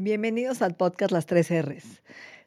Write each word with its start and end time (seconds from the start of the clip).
Bienvenidos 0.00 0.62
al 0.62 0.76
podcast 0.76 1.10
Las 1.10 1.26
Tres 1.26 1.50
R's. 1.50 2.04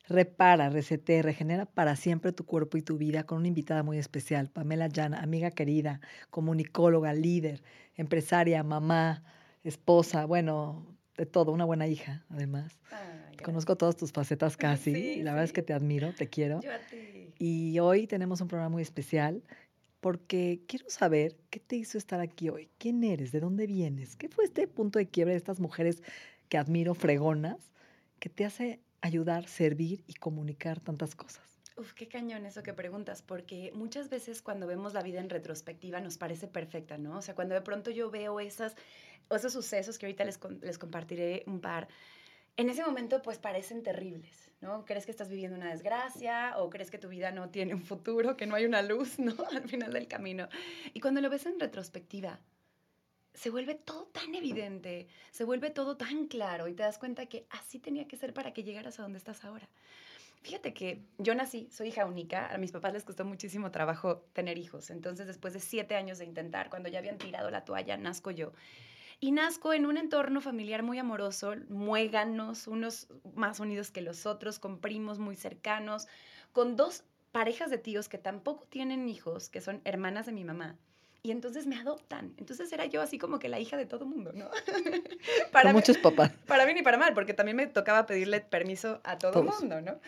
Repara, 0.08 0.70
resete, 0.70 1.22
regenera 1.22 1.66
para 1.66 1.98
siempre 1.98 2.32
tu 2.32 2.46
cuerpo 2.46 2.78
y 2.78 2.82
tu 2.82 2.98
vida 2.98 3.26
con 3.26 3.40
una 3.40 3.50
invitada 3.50 3.84
muy 3.84 3.98
especial, 3.98 4.50
Pamela 4.50 4.88
Llana, 4.88 5.20
amiga 5.20 5.52
querida, 5.52 6.00
comunicóloga, 6.30 7.14
líder, 7.14 7.62
empresaria, 7.98 8.64
mamá, 8.64 9.26
esposa, 9.66 10.24
bueno, 10.24 10.96
de 11.18 11.26
todo, 11.26 11.52
una 11.52 11.66
buena 11.66 11.88
hija, 11.88 12.26
además. 12.30 12.80
Conozco 13.44 13.76
todas 13.76 13.98
tus 13.98 14.14
facetas 14.14 14.56
casi, 14.58 14.92
y 14.92 15.22
la 15.22 15.32
verdad 15.32 15.44
es 15.44 15.52
que 15.52 15.62
te 15.62 15.74
admiro, 15.74 16.14
te 16.14 16.30
quiero. 16.30 16.62
Yo 16.62 16.72
a 16.72 16.80
ti. 16.80 17.34
Y 17.38 17.80
hoy 17.80 18.08
tenemos 18.08 18.40
un 18.40 18.48
programa 18.48 18.70
muy 18.70 18.82
especial 18.82 19.44
porque 20.00 20.62
quiero 20.68 20.90
saber 20.90 21.38
qué 21.50 21.60
te 21.60 21.76
hizo 21.76 21.98
estar 21.98 22.22
aquí 22.22 22.50
hoy, 22.50 22.70
quién 22.78 23.04
eres, 23.04 23.34
de 23.34 23.42
dónde 23.42 23.68
vienes, 23.68 24.16
qué 24.16 24.30
fue 24.30 24.46
este 24.46 24.68
punto 24.68 25.00
de 25.00 25.08
quiebre 25.08 25.34
de 25.34 25.38
estas 25.38 25.60
mujeres 25.60 26.02
que 26.52 26.58
admiro, 26.58 26.94
fregonas, 26.96 27.72
que 28.20 28.28
te 28.28 28.44
hace 28.44 28.82
ayudar, 29.00 29.48
servir 29.48 30.04
y 30.06 30.16
comunicar 30.16 30.82
tantas 30.82 31.16
cosas. 31.16 31.62
Uf, 31.78 31.94
qué 31.94 32.10
cañón 32.10 32.46
eso 32.46 32.62
que 32.62 32.74
preguntas, 32.74 33.22
porque 33.22 33.72
muchas 33.74 34.10
veces 34.10 34.42
cuando 34.42 34.68
vemos 34.68 34.94
la 34.94 35.02
vida 35.02 35.22
en 35.22 35.30
retrospectiva 35.30 36.02
nos 36.02 36.18
parece 36.18 36.50
perfecta, 36.50 36.98
¿no? 36.98 37.20
O 37.20 37.22
sea, 37.22 37.36
cuando 37.36 37.56
de 37.56 37.62
pronto 37.62 37.90
yo 37.90 38.12
veo 38.12 38.42
esas, 38.42 38.76
esos 39.30 39.54
sucesos 39.54 39.98
que 39.98 40.08
ahorita 40.08 40.26
les, 40.26 40.42
les 40.62 40.78
compartiré 40.78 41.46
un 41.48 41.62
par, 41.62 41.88
en 42.58 42.70
ese 42.70 42.84
momento 42.84 43.22
pues 43.22 43.40
parecen 43.40 43.82
terribles, 43.82 44.52
¿no? 44.60 44.84
Crees 44.84 45.06
que 45.06 45.12
estás 45.12 45.30
viviendo 45.30 45.56
una 45.56 45.72
desgracia 45.72 46.56
o 46.58 46.70
crees 46.70 46.92
que 46.92 46.98
tu 46.98 47.08
vida 47.08 47.32
no 47.32 47.50
tiene 47.50 47.76
un 47.76 47.82
futuro, 47.82 48.36
que 48.36 48.46
no 48.46 48.56
hay 48.56 48.66
una 48.66 48.82
luz, 48.82 49.20
¿no? 49.20 49.36
Al 49.52 49.70
final 49.70 49.94
del 49.94 50.10
camino. 50.10 50.50
Y 50.94 51.00
cuando 51.00 51.22
lo 51.22 51.30
ves 51.30 51.46
en 51.46 51.62
retrospectiva, 51.62 52.42
se 53.34 53.50
vuelve 53.50 53.76
todo 53.76 54.06
tan 54.08 54.36
evidente, 54.36 55.08
se 55.32 55.44
vuelve 55.44 55.70
todo 55.70 55.98
tan 55.98 56.28
claro 56.28 56.68
y 56.68 56.74
te 56.74 56.84
das 56.84 56.98
cuenta 56.98 57.28
que 57.28 57.46
así 57.50 57.80
tenía 57.80 58.08
que 58.08 58.18
ser 58.18 58.34
para 58.34 58.54
que 58.54 58.64
llegaras 58.64 59.00
a 59.00 59.04
donde 59.04 59.18
estás 59.18 59.44
ahora. 59.44 59.70
Fíjate 60.42 60.74
que 60.74 61.04
yo 61.20 61.36
nací, 61.36 61.70
soy 61.72 61.90
hija 61.90 62.06
única, 62.06 62.52
a 62.52 62.58
mis 62.58 62.72
papás 62.72 62.94
les 62.94 63.04
costó 63.04 63.24
muchísimo 63.24 63.70
trabajo 63.70 64.26
tener 64.34 64.58
hijos, 64.58 64.90
entonces 64.90 65.28
después 65.28 65.54
de 65.54 65.60
siete 65.60 65.96
años 65.96 66.18
de 66.18 66.26
intentar, 66.26 66.70
cuando 66.70 66.90
ya 66.90 66.98
habían 66.98 67.20
tirado 67.20 67.52
la 67.52 67.64
toalla, 67.64 67.96
nazco 67.96 68.32
yo. 68.32 68.52
Y 69.20 69.32
nazco 69.34 69.72
en 69.72 69.86
un 69.86 69.98
entorno 69.98 70.42
familiar 70.42 70.82
muy 70.82 70.98
amoroso, 70.98 71.54
muéganos, 71.70 72.68
unos 72.68 73.08
más 73.36 73.60
unidos 73.60 73.92
que 73.92 74.02
los 74.02 74.26
otros, 74.26 74.58
con 74.58 74.80
primos 74.80 75.20
muy 75.20 75.36
cercanos, 75.36 76.08
con 76.54 76.76
dos 76.76 77.04
parejas 77.32 77.70
de 77.70 77.78
tíos 77.78 78.10
que 78.10 78.18
tampoco 78.18 78.66
tienen 78.66 79.08
hijos, 79.08 79.48
que 79.48 79.62
son 79.62 79.80
hermanas 79.86 80.26
de 80.26 80.32
mi 80.32 80.44
mamá 80.44 80.80
y 81.24 81.32
entonces 81.32 81.68
me 81.68 81.78
adoptan. 81.78 82.34
Entonces 82.38 82.72
era 82.72 82.86
yo 82.86 83.02
así 83.02 83.18
como 83.18 83.40
que 83.40 83.50
la 83.50 83.60
hija 83.60 83.78
de 83.78 83.86
todo 83.86 84.06
mundo, 84.06 84.32
¿no? 84.34 84.50
para 85.52 85.72
muchos 85.72 85.98
papás. 85.98 86.32
Para 86.48 86.66
mí 86.66 86.74
ni 86.74 86.82
para 86.82 86.98
mal, 86.98 87.14
porque 87.14 87.34
también 87.34 87.58
me 87.58 87.68
tocaba 87.68 88.06
pedirle 88.06 88.42
permiso 88.42 89.02
a 89.04 89.18
todo 89.18 89.44
mundo, 89.44 89.82
¿no? 89.82 90.00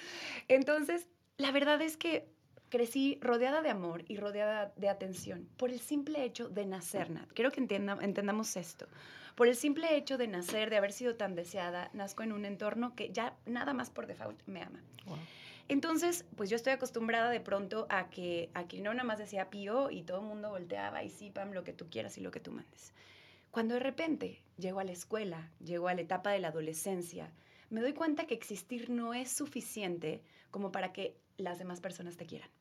Entonces, 0.47 1.07
la 1.37 1.51
verdad 1.51 1.81
es 1.81 1.97
que 1.97 2.27
crecí 2.69 3.19
rodeada 3.21 3.61
de 3.61 3.69
amor 3.69 4.03
y 4.07 4.17
rodeada 4.17 4.73
de 4.77 4.89
atención 4.89 5.47
por 5.57 5.69
el 5.69 5.79
simple 5.79 6.23
hecho 6.23 6.49
de 6.49 6.65
nacer, 6.65 7.11
Nat. 7.11 7.31
Quiero 7.33 7.51
que 7.51 7.59
entendamos 7.61 8.57
esto. 8.57 8.87
Por 9.35 9.47
el 9.47 9.55
simple 9.55 9.95
hecho 9.95 10.17
de 10.17 10.27
nacer, 10.27 10.69
de 10.69 10.77
haber 10.77 10.91
sido 10.91 11.15
tan 11.15 11.35
deseada, 11.35 11.89
nazco 11.93 12.23
en 12.23 12.33
un 12.33 12.45
entorno 12.45 12.95
que 12.95 13.11
ya 13.11 13.35
nada 13.45 13.73
más 13.73 13.89
por 13.89 14.07
default 14.07 14.39
me 14.47 14.61
ama. 14.61 14.79
Entonces, 15.73 16.23
pues 16.37 16.51
yo 16.51 16.55
estoy 16.55 16.71
acostumbrada 16.71 17.31
de 17.31 17.39
pronto 17.39 17.87
a 17.89 18.11
que 18.11 18.51
aquí 18.53 18.79
no 18.79 18.93
nada 18.93 19.05
más 19.05 19.17
decía 19.17 19.49
pío 19.49 19.89
y 19.89 20.03
todo 20.03 20.19
el 20.19 20.27
mundo 20.27 20.51
volteaba 20.51 21.03
y 21.03 21.09
sí, 21.09 21.31
Pam, 21.31 21.51
lo 21.51 21.63
que 21.63 21.73
tú 21.73 21.89
quieras 21.89 22.15
y 22.19 22.21
lo 22.21 22.29
que 22.29 22.39
tú 22.39 22.51
mandes. 22.51 22.93
Cuando 23.49 23.73
de 23.73 23.79
repente 23.79 24.43
llego 24.55 24.81
a 24.81 24.83
la 24.83 24.91
escuela, 24.91 25.49
llego 25.65 25.87
a 25.87 25.95
la 25.95 26.01
etapa 26.01 26.29
de 26.29 26.37
la 26.37 26.49
adolescencia, 26.49 27.33
me 27.71 27.81
doy 27.81 27.93
cuenta 27.93 28.27
que 28.27 28.35
existir 28.35 28.91
no 28.91 29.15
es 29.15 29.31
suficiente 29.31 30.21
como 30.51 30.71
para 30.71 30.93
que 30.93 31.17
las 31.37 31.57
demás 31.57 31.81
personas 31.81 32.17
te 32.17 32.27
quieran, 32.27 32.51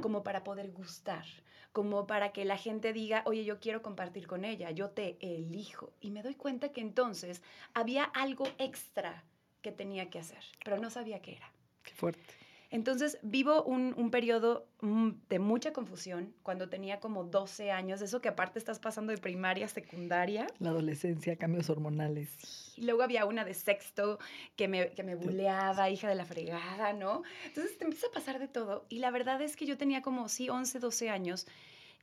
como 0.00 0.22
para 0.22 0.44
poder 0.44 0.70
gustar, 0.70 1.24
como 1.72 2.06
para 2.06 2.30
que 2.30 2.44
la 2.44 2.58
gente 2.58 2.92
diga, 2.92 3.24
oye, 3.26 3.44
yo 3.44 3.58
quiero 3.58 3.82
compartir 3.82 4.28
con 4.28 4.44
ella, 4.44 4.70
yo 4.70 4.90
te 4.90 5.16
elijo. 5.18 5.92
Y 6.00 6.12
me 6.12 6.22
doy 6.22 6.36
cuenta 6.36 6.68
que 6.68 6.80
entonces 6.80 7.42
había 7.74 8.04
algo 8.04 8.46
extra 8.58 9.24
que 9.62 9.72
tenía 9.72 10.10
que 10.10 10.20
hacer, 10.20 10.44
pero 10.64 10.78
no 10.78 10.90
sabía 10.90 11.20
qué 11.20 11.32
era. 11.32 11.50
Qué 11.82 11.92
fuerte. 11.94 12.41
Entonces 12.72 13.18
vivo 13.20 13.62
un, 13.64 14.10
periodo 14.10 14.66
mm, 14.80 15.10
de 15.28 15.38
mucha 15.38 15.74
confusión 15.74 16.34
cuando 16.42 16.70
tenía 16.70 17.00
como 17.00 17.22
12 17.22 17.70
años, 17.70 18.00
eso 18.00 18.22
que 18.22 18.30
aparte 18.30 18.58
estás 18.58 18.78
pasando 18.78 19.12
de 19.12 19.18
primaria 19.18 19.66
a 19.66 19.68
secundaria. 19.68 20.46
La 20.58 20.70
adolescencia, 20.70 21.36
cambios 21.36 21.68
hormonales. 21.68 22.72
Y 22.78 22.86
luego 22.86 23.02
había 23.02 23.26
una 23.26 23.44
de 23.44 23.52
sexto 23.52 24.18
que 24.56 24.68
me, 24.68 24.88
que 24.92 25.02
me 25.02 25.16
buleaba, 25.16 25.90
hija 25.90 26.08
de 26.08 26.14
la 26.14 26.24
fregada, 26.24 26.94
¿no? 26.94 27.24
Entonces 27.44 27.76
te 27.76 27.84
empieza 27.84 28.06
a 28.06 28.12
pasar 28.12 28.38
de 28.38 28.48
todo. 28.48 28.86
Y 28.88 29.00
la 29.00 29.10
verdad 29.10 29.42
es 29.42 29.54
que 29.54 29.66
yo 29.66 29.76
tenía 29.76 30.00
como, 30.00 30.30
sí, 30.30 30.48
11, 30.48 30.78
12 30.78 31.10
años 31.10 31.46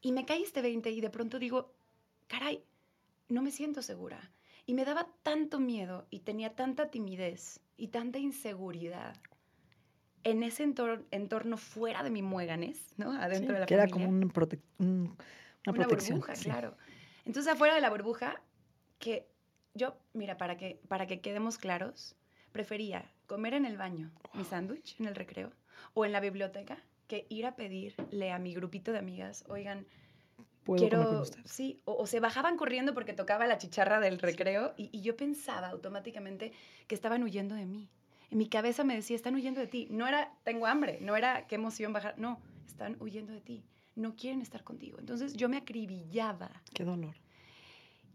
y 0.04 0.12
me 0.12 0.26
caí 0.26 0.44
este 0.44 0.62
20 0.62 0.92
y 0.92 1.02
de 1.02 1.10
pronto 1.10 1.40
digo, 1.40 1.74
caray, 2.28 2.64
no 3.28 3.42
me 3.42 3.50
siento 3.50 3.82
segura. 3.82 4.32
Y 4.68 4.76
me 4.76 4.86
daba 4.86 5.08
tanto 5.24 5.60
miedo 5.60 6.06
y 6.12 6.20
tenía 6.20 6.54
tanta 6.54 6.92
timidez 6.92 7.60
y 7.76 7.88
tanta 7.88 8.20
inseguridad 8.20 9.16
en 10.24 10.44
ese 10.44 10.64
entorno, 10.64 11.58
fuera 11.58 12.04
de 12.04 12.10
mi 12.10 12.22
mueganes, 12.22 12.94
¿no? 12.98 13.12
Adentro 13.12 13.54
de 13.54 13.60
la 13.62 13.66
que 13.66 13.74
era 13.74 13.88
como 13.88 14.08
un 14.08 14.18
una, 14.18 15.74
protección. 15.74 16.20
burbuja, 16.20 16.34
claro. 16.34 16.76
Entonces, 17.26 17.52
afuera 17.52 17.76
de 17.76 17.82
la 17.82 17.90
burbuja, 17.90 18.42
que 18.98 19.28
yo, 19.74 19.96
mira, 20.14 20.38
para 20.38 20.58
que, 20.58 20.80
para 20.88 21.08
que 21.08 21.22
quedemos 21.22 21.58
claros, 21.58 22.16
prefería 22.52 23.12
comer 23.28 23.54
en 23.54 23.66
el 23.66 23.78
baño 23.78 24.12
mi 24.34 24.44
sándwich 24.44 25.00
en 25.00 25.06
el 25.06 25.16
recreo 25.16 25.52
o 25.94 26.06
en 26.06 26.12
la 26.12 26.20
biblioteca 26.20 26.78
que 27.08 27.26
ir 27.30 27.46
a 27.46 27.56
pedirle 27.56 28.32
a 28.32 28.40
mi 28.40 28.54
grupito 28.54 28.92
de 28.92 29.00
amigas, 29.00 29.44
oigan, 29.48 29.86
quiero, 30.66 31.24
sí, 31.46 31.82
o, 31.86 32.06
se 32.06 32.20
bajaban 32.20 32.58
corriendo 32.58 32.94
porque 32.94 33.14
tocaba 33.14 33.48
la 33.48 33.58
chicharra 33.58 34.00
del 34.00 34.20
recreo 34.20 34.74
y, 34.78 34.90
y 34.92 35.02
yo 35.02 35.16
pensaba 35.16 35.70
automáticamente 35.70 36.52
que 36.88 36.96
estaban 36.96 37.24
huyendo 37.24 37.56
de 37.56 37.66
mí 37.66 37.90
en 38.32 38.38
mi 38.38 38.48
cabeza 38.48 38.84
me 38.84 38.96
decía, 38.96 39.16
están 39.16 39.36
huyendo 39.36 39.60
de 39.60 39.68
ti. 39.68 39.88
No 39.90 40.08
era, 40.08 40.32
tengo 40.44 40.68
hambre, 40.68 41.00
no 41.02 41.16
era, 41.16 41.48
qué 41.48 41.56
emoción 41.56 41.94
bajar. 41.94 42.18
No, 42.18 42.40
están 42.68 42.98
huyendo 43.00 43.34
de 43.34 43.42
ti. 43.42 43.64
No 43.96 44.16
quieren 44.16 44.42
estar 44.42 44.64
contigo. 44.64 45.00
Entonces 45.00 45.34
yo 45.34 45.50
me 45.50 45.58
acribillaba. 45.58 46.52
Qué 46.74 46.84
dolor. 46.84 47.16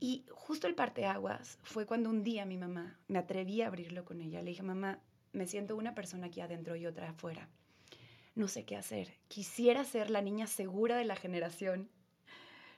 Y 0.01 0.25
justo 0.31 0.67
el 0.67 0.75
parteaguas 0.75 1.59
fue 1.63 1.87
cuando 1.87 2.11
un 2.11 2.23
día 2.23 2.45
mi 2.45 2.57
mamá, 2.57 2.99
me 3.09 3.19
atreví 3.19 3.63
a 3.63 3.69
abrirlo 3.69 4.05
con 4.05 4.21
ella. 4.21 4.43
Le 4.43 4.51
dije, 4.51 4.63
mamá, 4.63 5.01
me 5.33 5.47
siento 5.47 5.77
una 5.77 5.95
persona 5.95 6.27
aquí 6.27 6.41
adentro 6.41 6.77
y 6.77 6.87
otra 6.87 7.11
afuera. 7.11 7.49
No 8.35 8.49
sé 8.49 8.65
qué 8.65 8.77
hacer. 8.77 9.15
Quisiera 9.29 9.85
ser 9.85 10.11
la 10.11 10.23
niña 10.23 10.47
segura 10.47 10.97
de 10.97 11.05
la 11.05 11.17
generación 11.17 11.89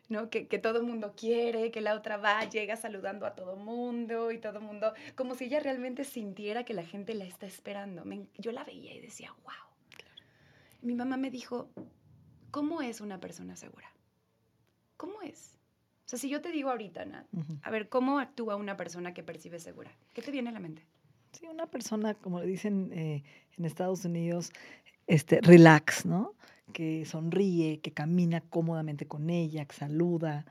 ¿no? 0.09 0.31
Que, 0.31 0.47
que 0.47 0.59
todo 0.59 0.79
el 0.79 0.85
mundo 0.85 1.15
quiere, 1.17 1.71
que 1.71 1.81
la 1.81 1.95
otra 1.95 2.17
va, 2.17 2.45
llega 2.45 2.77
saludando 2.77 3.27
a 3.27 3.35
todo 3.35 3.57
mundo 3.57 4.31
y 4.31 4.39
todo 4.39 4.59
el 4.59 4.65
mundo, 4.65 4.93
como 5.15 5.35
si 5.35 5.45
ella 5.45 5.61
realmente 5.61 6.05
sintiera 6.05 6.65
que 6.65 6.75
la 6.75 6.85
gente 6.85 7.15
la 7.15 7.25
está 7.25 7.47
esperando. 7.47 8.05
yo 8.39 8.53
la 8.53 8.65
veía 8.65 8.95
y 8.95 9.01
decía, 9.01 9.35
wow. 9.45 9.53
Mi 10.83 10.95
mamá 10.95 11.17
me 11.17 11.31
dijo, 11.31 11.71
¿cómo 12.51 12.83
es 12.83 13.01
una 13.01 13.19
persona 13.19 13.57
segura? 13.57 13.91
¿Cómo 14.97 15.23
es? 15.23 15.57
O 16.07 16.09
sea, 16.09 16.19
si 16.19 16.29
yo 16.29 16.41
te 16.41 16.53
digo 16.53 16.71
ahorita, 16.71 17.05
Nat, 17.05 17.27
a 17.63 17.71
ver, 17.71 17.89
¿cómo 17.89 18.21
actúa 18.21 18.55
una 18.55 18.77
persona 18.77 19.13
que 19.13 19.25
percibe 19.25 19.59
segura? 19.59 19.91
¿Qué 20.15 20.23
te 20.23 20.31
viene 20.31 20.51
a 20.51 20.53
la 20.53 20.61
mente? 20.61 20.87
Sí, 21.33 21.49
una 21.49 21.67
persona, 21.67 22.15
como 22.15 22.41
le 22.41 22.47
dicen 22.47 22.93
eh, 22.93 23.25
en 23.59 23.65
Estados 23.65 24.05
Unidos, 24.05 24.53
este, 25.09 25.41
relax, 25.41 26.07
¿no? 26.07 26.35
Que 26.73 27.05
sonríe, 27.05 27.81
que 27.81 27.93
camina 27.93 28.41
cómodamente 28.41 29.07
con 29.07 29.31
ella, 29.31 29.65
que 29.65 29.75
saluda, 29.75 30.45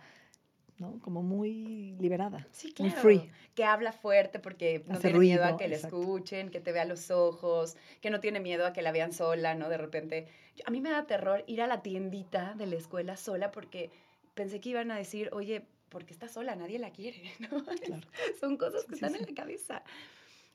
¿no? 0.77 0.99
Como 1.01 1.23
muy 1.23 1.95
liberada. 1.99 2.47
Sí, 2.51 2.73
claro. 2.73 2.91
Muy 2.91 3.01
free. 3.01 3.31
Que 3.53 3.63
habla 3.63 3.91
fuerte 3.91 4.39
porque 4.39 4.83
no 4.87 4.99
tiene 4.99 5.19
miedo 5.19 5.45
a 5.45 5.57
que 5.57 5.67
le 5.67 5.75
escuchen, 5.75 6.49
que 6.49 6.59
te 6.59 6.71
vea 6.71 6.85
los 6.85 7.11
ojos, 7.11 7.77
que 8.01 8.09
no 8.09 8.19
tiene 8.19 8.39
miedo 8.39 8.65
a 8.65 8.73
que 8.73 8.81
la 8.81 8.91
vean 8.91 9.13
sola, 9.13 9.55
¿no? 9.55 9.69
De 9.69 9.77
repente. 9.77 10.27
A 10.65 10.71
mí 10.71 10.81
me 10.81 10.89
da 10.89 11.05
terror 11.05 11.43
ir 11.47 11.61
a 11.61 11.67
la 11.67 11.81
tiendita 11.81 12.53
de 12.55 12.67
la 12.67 12.75
escuela 12.75 13.17
sola 13.17 13.51
porque 13.51 13.91
pensé 14.33 14.59
que 14.59 14.69
iban 14.69 14.91
a 14.91 14.97
decir, 14.97 15.29
oye, 15.31 15.65
porque 15.89 16.13
está 16.13 16.27
sola, 16.27 16.55
nadie 16.55 16.79
la 16.79 16.91
quiere, 16.91 17.23
¿no? 17.39 17.63
Claro. 17.63 18.07
Son 18.39 18.57
cosas 18.57 18.85
que 18.85 18.95
están 18.95 19.15
en 19.15 19.21
la 19.21 19.33
cabeza. 19.33 19.83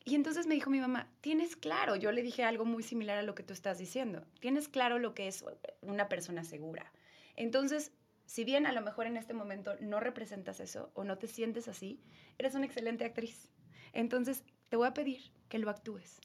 Y 0.04 0.14
entonces 0.14 0.46
me 0.46 0.54
dijo 0.54 0.70
mi 0.70 0.80
mamá, 0.80 1.08
tienes 1.20 1.56
claro, 1.56 1.94
yo 1.94 2.10
le 2.10 2.22
dije 2.22 2.42
algo 2.42 2.64
muy 2.64 2.82
similar 2.82 3.18
a 3.18 3.22
lo 3.22 3.34
que 3.34 3.42
tú 3.42 3.52
estás 3.52 3.78
diciendo, 3.78 4.24
tienes 4.40 4.68
claro 4.68 4.98
lo 4.98 5.14
que 5.14 5.28
es 5.28 5.44
una 5.82 6.08
persona 6.08 6.42
segura. 6.42 6.90
Entonces, 7.36 7.92
si 8.24 8.44
bien 8.44 8.66
a 8.66 8.72
lo 8.72 8.80
mejor 8.80 9.06
en 9.06 9.16
este 9.16 9.34
momento 9.34 9.76
no 9.80 10.00
representas 10.00 10.60
eso 10.60 10.90
o 10.94 11.04
no 11.04 11.18
te 11.18 11.26
sientes 11.26 11.68
así, 11.68 12.00
eres 12.38 12.54
una 12.54 12.64
excelente 12.64 13.04
actriz. 13.04 13.48
Entonces, 13.92 14.42
te 14.68 14.76
voy 14.76 14.88
a 14.88 14.94
pedir 14.94 15.20
que 15.48 15.58
lo 15.58 15.68
actúes. 15.68 16.20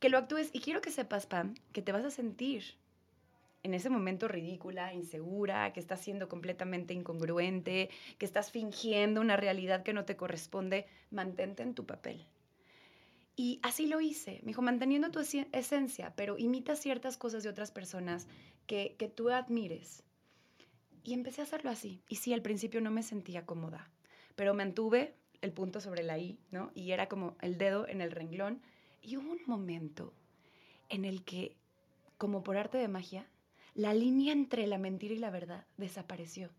Que 0.00 0.08
lo 0.08 0.18
actúes 0.18 0.50
y 0.52 0.60
quiero 0.60 0.80
que 0.80 0.90
sepas, 0.90 1.26
Pam, 1.26 1.54
que 1.72 1.80
te 1.80 1.92
vas 1.92 2.04
a 2.04 2.10
sentir 2.10 2.76
en 3.62 3.72
ese 3.72 3.88
momento 3.88 4.28
ridícula, 4.28 4.92
insegura, 4.92 5.72
que 5.72 5.80
estás 5.80 6.00
siendo 6.00 6.28
completamente 6.28 6.92
incongruente, 6.92 7.88
que 8.18 8.26
estás 8.26 8.50
fingiendo 8.50 9.20
una 9.20 9.36
realidad 9.36 9.84
que 9.84 9.94
no 9.94 10.04
te 10.04 10.16
corresponde, 10.16 10.86
mantente 11.10 11.62
en 11.62 11.74
tu 11.74 11.86
papel 11.86 12.26
Y 13.36 13.58
así 13.62 13.86
lo 13.86 14.00
hice. 14.00 14.40
Me 14.42 14.48
dijo, 14.48 14.62
manteniendo 14.62 15.10
tu 15.10 15.20
esencia, 15.20 16.14
pero 16.14 16.38
imita 16.38 16.76
ciertas 16.76 17.16
cosas 17.16 17.42
de 17.42 17.48
otras 17.48 17.72
personas 17.72 18.28
que, 18.66 18.94
que 18.98 19.08
tú 19.08 19.30
admires. 19.30 20.04
Y 21.02 21.12
empecé 21.14 21.40
a 21.40 21.44
hacerlo 21.44 21.70
así. 21.70 22.02
Y 22.08 22.16
sí, 22.16 22.32
al 22.32 22.42
principio 22.42 22.80
no 22.80 22.90
me 22.90 23.02
sentía 23.02 23.44
cómoda, 23.44 23.90
pero 24.36 24.54
mantuve 24.54 25.14
el 25.40 25.52
punto 25.52 25.80
sobre 25.80 26.02
la 26.02 26.18
I, 26.18 26.38
¿no? 26.50 26.70
Y 26.74 26.92
era 26.92 27.08
como 27.08 27.36
el 27.42 27.58
dedo 27.58 27.86
en 27.88 28.00
el 28.00 28.12
renglón. 28.12 28.62
Y 29.02 29.16
hubo 29.16 29.32
un 29.32 29.42
momento 29.46 30.14
en 30.88 31.04
el 31.04 31.24
que, 31.24 31.56
como 32.16 32.42
por 32.42 32.56
arte 32.56 32.78
de 32.78 32.88
magia, 32.88 33.28
la 33.74 33.92
línea 33.92 34.32
entre 34.32 34.66
la 34.66 34.78
mentira 34.78 35.14
y 35.14 35.18
la 35.18 35.30
verdad 35.30 35.66
desapareció. 35.76 36.50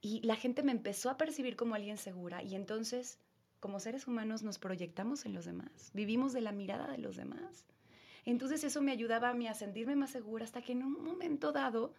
Y 0.00 0.20
la 0.22 0.36
gente 0.36 0.62
me 0.62 0.72
empezó 0.72 1.10
a 1.10 1.16
percibir 1.16 1.56
como 1.56 1.74
alguien 1.74 1.98
segura 1.98 2.42
y 2.42 2.54
entonces 2.54 3.18
como 3.60 3.80
seres 3.80 4.06
humanos 4.06 4.42
nos 4.42 4.58
proyectamos 4.58 5.24
en 5.24 5.34
los 5.34 5.44
demás, 5.44 5.90
vivimos 5.94 6.32
de 6.32 6.40
la 6.40 6.52
mirada 6.52 6.88
de 6.88 6.98
los 6.98 7.16
demás. 7.16 7.66
Entonces 8.24 8.64
eso 8.64 8.82
me 8.82 8.92
ayudaba 8.92 9.30
a 9.30 9.34
mí 9.34 9.46
a 9.46 9.54
sentirme 9.54 9.94
más 9.94 10.10
segura 10.10 10.44
hasta 10.44 10.60
que 10.60 10.72
en 10.72 10.82
un 10.82 11.02
momento 11.04 11.52
dado 11.52 11.94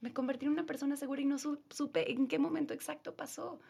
me 0.00 0.12
convertí 0.12 0.46
en 0.46 0.52
una 0.52 0.66
persona 0.66 0.96
segura 0.96 1.20
y 1.20 1.24
no 1.24 1.36
supe 1.38 2.12
en 2.12 2.28
qué 2.28 2.38
momento 2.38 2.72
exacto 2.72 3.16
pasó. 3.16 3.60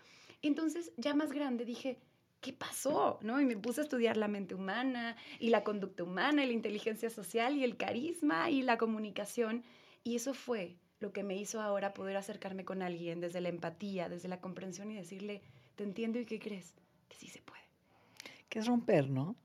Entonces 0.42 0.92
ya 0.98 1.14
más 1.14 1.32
grande 1.32 1.64
dije, 1.64 1.98
¿qué 2.40 2.52
pasó? 2.52 3.18
¿No? 3.22 3.40
Y 3.40 3.46
me 3.46 3.56
puse 3.56 3.80
a 3.80 3.84
estudiar 3.84 4.18
la 4.18 4.28
mente 4.28 4.54
humana 4.54 5.16
y 5.38 5.48
la 5.48 5.64
conducta 5.64 6.04
humana 6.04 6.44
y 6.44 6.48
la 6.48 6.52
inteligencia 6.52 7.08
social 7.08 7.56
y 7.56 7.64
el 7.64 7.78
carisma 7.78 8.50
y 8.50 8.62
la 8.62 8.76
comunicación. 8.76 9.64
Y 10.04 10.16
eso 10.16 10.34
fue 10.34 10.76
lo 11.00 11.12
que 11.12 11.22
me 11.22 11.36
hizo 11.36 11.60
ahora 11.60 11.94
poder 11.94 12.16
acercarme 12.18 12.66
con 12.66 12.82
alguien 12.82 13.20
desde 13.20 13.40
la 13.40 13.48
empatía, 13.48 14.10
desde 14.10 14.28
la 14.28 14.40
comprensión 14.40 14.90
y 14.90 14.96
decirle, 14.96 15.42
te 15.76 15.84
entiendo 15.84 16.18
y 16.18 16.26
qué 16.26 16.38
crees 16.38 16.74
que 17.08 17.16
sí 17.16 17.28
se 17.28 17.42
puede. 17.42 17.62
Que 18.48 18.60
es 18.60 18.66
romper, 18.66 19.10
¿no? 19.10 19.36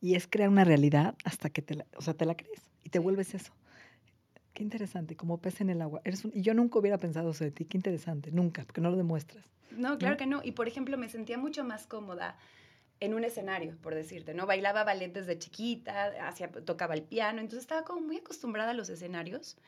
Y 0.00 0.14
es 0.14 0.26
crear 0.26 0.48
una 0.48 0.64
realidad 0.64 1.14
hasta 1.24 1.50
que 1.50 1.62
te 1.62 1.74
la, 1.76 1.86
o 1.96 2.02
sea, 2.02 2.14
te 2.14 2.26
la 2.26 2.36
crees 2.36 2.60
y 2.84 2.90
te 2.90 2.98
vuelves 2.98 3.34
eso. 3.34 3.52
Qué 4.52 4.62
interesante, 4.62 5.16
como 5.16 5.38
pez 5.38 5.60
en 5.60 5.70
el 5.70 5.82
agua. 5.82 6.00
Eres 6.04 6.24
y 6.32 6.42
yo 6.42 6.54
nunca 6.54 6.78
hubiera 6.78 6.98
pensado 6.98 7.30
eso 7.30 7.44
de 7.44 7.50
ti, 7.50 7.64
qué 7.64 7.76
interesante, 7.76 8.30
nunca, 8.30 8.64
porque 8.64 8.80
no 8.80 8.90
lo 8.90 8.96
demuestras. 8.96 9.44
No, 9.70 9.98
claro 9.98 10.16
que 10.16 10.26
no. 10.26 10.40
Y 10.42 10.52
por 10.52 10.68
ejemplo, 10.68 10.96
me 10.96 11.08
sentía 11.08 11.36
mucho 11.36 11.64
más 11.64 11.86
cómoda 11.86 12.38
en 13.00 13.14
un 13.14 13.24
escenario, 13.24 13.76
por 13.82 13.94
decirte, 13.94 14.32
¿no? 14.32 14.46
Bailaba 14.46 14.84
ballet 14.84 15.12
desde 15.12 15.38
chiquita, 15.38 16.26
hacía, 16.26 16.50
tocaba 16.50 16.94
el 16.94 17.02
piano, 17.02 17.40
entonces 17.40 17.60
estaba 17.60 17.84
como 17.84 18.00
muy 18.00 18.16
acostumbrada 18.18 18.70
a 18.70 18.74
los 18.74 18.88
escenarios 18.88 19.58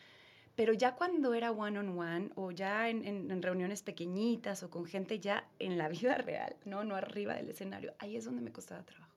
pero 0.59 0.73
ya 0.73 0.97
cuando 0.97 1.35
era 1.35 1.53
one 1.53 1.79
on 1.79 1.97
one 1.97 2.31
o 2.35 2.51
ya 2.51 2.89
en, 2.89 3.41
reuniones 3.41 3.85
pequeñitas 3.85 4.65
o 4.65 4.71
con 4.71 4.87
gente 4.87 5.21
ya 5.21 5.49
en 5.61 5.79
la 5.79 5.89
vida 5.97 6.17
real, 6.17 6.57
¿no? 6.65 6.83
No 6.83 6.97
arriba 6.97 7.35
del 7.35 7.49
escenario, 7.49 7.95
ahí 8.01 8.17
es 8.17 8.25
donde 8.25 8.43
me 8.43 8.51
costaba 8.51 8.83
trabajo. 8.83 9.13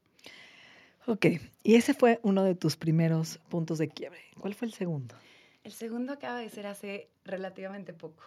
Ok, 1.08 1.26
y 1.64 1.74
ese 1.74 1.96
fue 1.96 2.20
uno 2.22 2.44
de 2.44 2.54
tus 2.54 2.78
primeros 2.78 3.40
puntos 3.50 3.80
de 3.80 3.88
quiebre. 3.88 4.20
¿Cuál 4.40 4.54
fue 4.54 4.68
el 4.68 4.76
segundo? 4.76 5.16
El 5.64 5.72
segundo 5.72 6.14
acaba 6.14 6.38
de 6.38 6.50
ser 6.52 6.68
hace 6.68 7.10
relativamente 7.26 7.92
poco. 7.92 8.24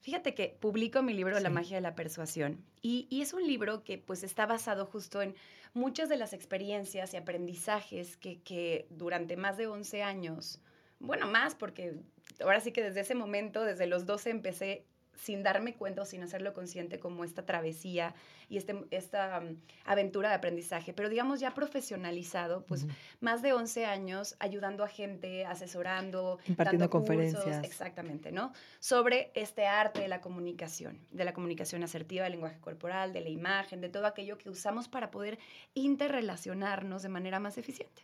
Fíjate 0.00 0.32
que 0.32 0.56
publico 0.58 1.02
mi 1.02 1.12
libro 1.12 1.38
La 1.40 1.50
magia 1.50 1.76
de 1.76 1.82
la 1.82 1.94
persuasión 1.94 2.64
y, 2.80 3.06
y, 3.10 3.20
es 3.20 3.34
un 3.34 3.46
libro 3.46 3.84
que 3.84 3.98
pues 3.98 4.22
está 4.22 4.46
basado 4.46 4.86
justo 4.86 5.20
en 5.20 5.34
muchas 5.74 6.08
de 6.08 6.16
las 6.16 6.32
experiencias 6.32 7.12
y 7.12 7.18
aprendizajes 7.18 8.16
que, 8.16 8.40
que 8.40 8.86
durante 8.88 9.36
más 9.36 9.58
de 9.58 9.66
11 9.66 10.02
años 10.02 10.62
bueno, 11.00 11.26
más 11.26 11.54
porque 11.54 11.94
ahora 12.40 12.60
sí 12.60 12.72
que 12.72 12.82
desde 12.82 13.00
ese 13.00 13.14
momento, 13.14 13.64
desde 13.64 13.86
los 13.86 14.06
12 14.06 14.30
empecé 14.30 14.86
sin 15.18 15.42
darme 15.42 15.74
cuenta 15.74 16.02
o 16.02 16.04
sin 16.04 16.22
hacerlo 16.22 16.54
consciente 16.54 16.98
como 16.98 17.24
esta 17.24 17.44
travesía 17.44 18.14
y 18.48 18.56
este, 18.56 18.84
esta 18.90 19.40
mm, 19.40 19.60
aventura 19.84 20.28
de 20.28 20.36
aprendizaje, 20.36 20.92
pero 20.92 21.08
digamos 21.08 21.40
ya 21.40 21.52
profesionalizado, 21.54 22.64
pues 22.64 22.86
más 23.20 23.42
de 23.42 23.52
11 23.52 23.84
años 23.84 24.36
ayudando 24.38 24.84
a 24.84 24.88
gente, 24.88 25.44
asesorando, 25.44 26.38
impartiendo 26.46 26.88
conferencias. 26.88 27.64
exactamente, 27.64 28.30
¿no? 28.32 28.52
Sobre 28.78 29.32
este 29.34 29.66
arte 29.66 30.00
de 30.00 30.08
la 30.08 30.20
comunicación, 30.20 31.04
de 31.10 31.24
la 31.24 31.34
comunicación 31.34 31.82
asertiva, 31.82 32.24
del 32.24 32.32
lenguaje 32.32 32.60
corporal, 32.60 33.12
de 33.12 33.20
la 33.20 33.28
imagen, 33.28 33.80
de 33.80 33.88
todo 33.88 34.06
aquello 34.06 34.38
que 34.38 34.48
usamos 34.48 34.88
para 34.88 35.10
poder 35.10 35.38
interrelacionarnos 35.74 37.02
de 37.02 37.08
manera 37.08 37.40
más 37.40 37.58
eficiente. 37.58 38.02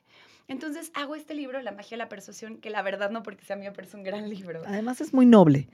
Entonces 0.49 0.91
hago 0.95 1.15
este 1.15 1.35
libro, 1.35 1.61
La 1.63 1.73
magia 1.73 1.91
de 1.91 1.99
la 1.99 2.09
persuasión, 2.09 2.59
que 2.59 2.71
la 2.71 2.83
verdad 2.83 3.11
no 3.11 3.23
porque 3.23 3.45
sea 3.45 3.57
mío, 3.57 3.73
pero 3.75 3.87
es 3.87 3.95
un 3.95 4.03
gran 4.03 4.29
libro. 4.29 4.63
Además 4.67 5.01
es 5.01 5.15
muy 5.15 5.27
noble, 5.27 5.69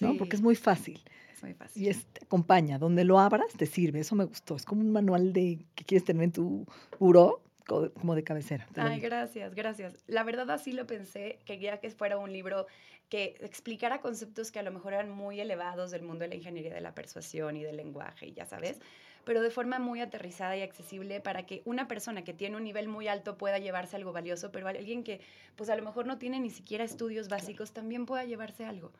¿no? 0.00 0.16
Porque 0.16 0.36
es 0.36 0.42
muy 0.42 0.56
fácil. 0.56 1.00
Es 1.32 1.42
muy 1.42 1.54
fácil. 1.54 1.82
Y 1.82 1.94
te 1.94 2.24
acompaña. 2.24 2.78
Donde 2.78 3.04
lo 3.04 3.20
abras, 3.20 3.52
te 3.56 3.66
sirve. 3.66 4.00
Eso 4.00 4.16
me 4.16 4.24
gustó. 4.24 4.56
Es 4.56 4.64
como 4.64 4.80
un 4.80 4.90
manual 4.90 5.32
de 5.32 5.64
que 5.74 5.84
quieres 5.84 6.04
tener 6.04 6.24
en 6.24 6.32
tu 6.32 6.66
buró, 6.98 7.42
como 7.66 8.14
de 8.14 8.22
cabecera. 8.22 8.66
Ay, 8.76 9.00
gracias, 9.00 9.54
gracias. 9.54 10.04
La 10.06 10.22
verdad 10.22 10.50
así 10.50 10.72
lo 10.72 10.86
pensé, 10.86 11.40
quería 11.44 11.78
que 11.78 11.90
fuera 11.90 12.16
un 12.16 12.32
libro 12.32 12.66
que 13.08 13.36
explicara 13.40 14.00
conceptos 14.00 14.50
que 14.50 14.58
a 14.58 14.62
lo 14.62 14.72
mejor 14.72 14.92
eran 14.92 15.10
muy 15.10 15.40
elevados 15.40 15.90
del 15.90 16.02
mundo 16.02 16.22
de 16.22 16.28
la 16.28 16.34
ingeniería 16.36 16.74
de 16.74 16.80
la 16.80 16.94
persuasión 16.94 17.56
y 17.56 17.62
del 17.62 17.76
lenguaje, 17.76 18.32
ya 18.32 18.46
sabes 18.46 18.80
pero 19.26 19.42
de 19.42 19.50
forma 19.50 19.80
muy 19.80 20.00
aterrizada 20.00 20.56
y 20.56 20.62
accesible 20.62 21.20
para 21.20 21.46
que 21.46 21.60
una 21.64 21.88
persona 21.88 22.22
que 22.22 22.32
tiene 22.32 22.56
un 22.56 22.62
nivel 22.62 22.86
muy 22.86 23.08
alto 23.08 23.36
pueda 23.36 23.58
llevarse 23.58 23.96
algo 23.96 24.12
valioso, 24.12 24.52
pero 24.52 24.68
alguien 24.68 25.02
que 25.02 25.20
pues 25.56 25.68
a 25.68 25.74
lo 25.74 25.82
mejor 25.82 26.06
no 26.06 26.16
tiene 26.16 26.38
ni 26.38 26.48
siquiera 26.48 26.84
estudios 26.84 27.28
básicos 27.28 27.72
también 27.72 28.06
pueda 28.06 28.24
llevarse 28.24 28.64
algo. 28.64 28.92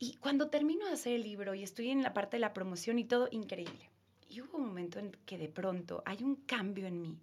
Y 0.00 0.16
cuando 0.16 0.50
termino 0.50 0.86
de 0.86 0.94
hacer 0.94 1.12
el 1.12 1.22
libro 1.22 1.54
y 1.54 1.62
estoy 1.62 1.90
en 1.90 2.02
la 2.02 2.12
parte 2.12 2.36
de 2.36 2.40
la 2.40 2.52
promoción 2.52 2.98
y 2.98 3.04
todo, 3.04 3.28
increíble. 3.30 3.90
Y 4.28 4.40
hubo 4.40 4.58
un 4.58 4.66
momento 4.66 4.98
en 4.98 5.12
que 5.24 5.38
de 5.38 5.48
pronto 5.48 6.02
hay 6.04 6.24
un 6.24 6.34
cambio 6.34 6.88
en 6.88 7.00
mí 7.00 7.16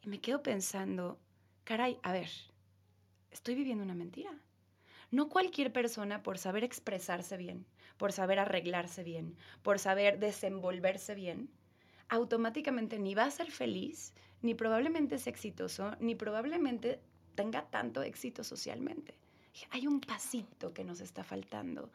y 0.00 0.06
me 0.06 0.20
quedo 0.20 0.44
pensando, 0.44 1.18
caray, 1.64 1.98
a 2.04 2.12
ver, 2.12 2.30
estoy 3.32 3.56
viviendo 3.56 3.82
una 3.82 3.96
mentira. 3.96 4.30
No 5.10 5.28
cualquier 5.28 5.72
persona 5.72 6.22
por 6.22 6.38
saber 6.38 6.62
expresarse 6.62 7.36
bien, 7.36 7.66
por 7.98 8.12
saber 8.12 8.38
arreglarse 8.38 9.02
bien, 9.02 9.36
por 9.62 9.78
saber 9.78 10.18
desenvolverse 10.18 11.14
bien, 11.14 11.50
automáticamente 12.08 12.98
ni 12.98 13.14
va 13.14 13.24
a 13.24 13.30
ser 13.30 13.50
feliz, 13.50 14.14
ni 14.40 14.54
probablemente 14.54 15.18
sea 15.18 15.32
exitoso, 15.32 15.96
ni 16.00 16.14
probablemente 16.14 17.00
tenga 17.34 17.66
tanto 17.66 18.02
éxito 18.02 18.44
socialmente. 18.44 19.14
Hay 19.70 19.86
un 19.86 20.00
pasito 20.00 20.72
que 20.72 20.84
nos 20.84 21.00
está 21.00 21.24
faltando, 21.24 21.90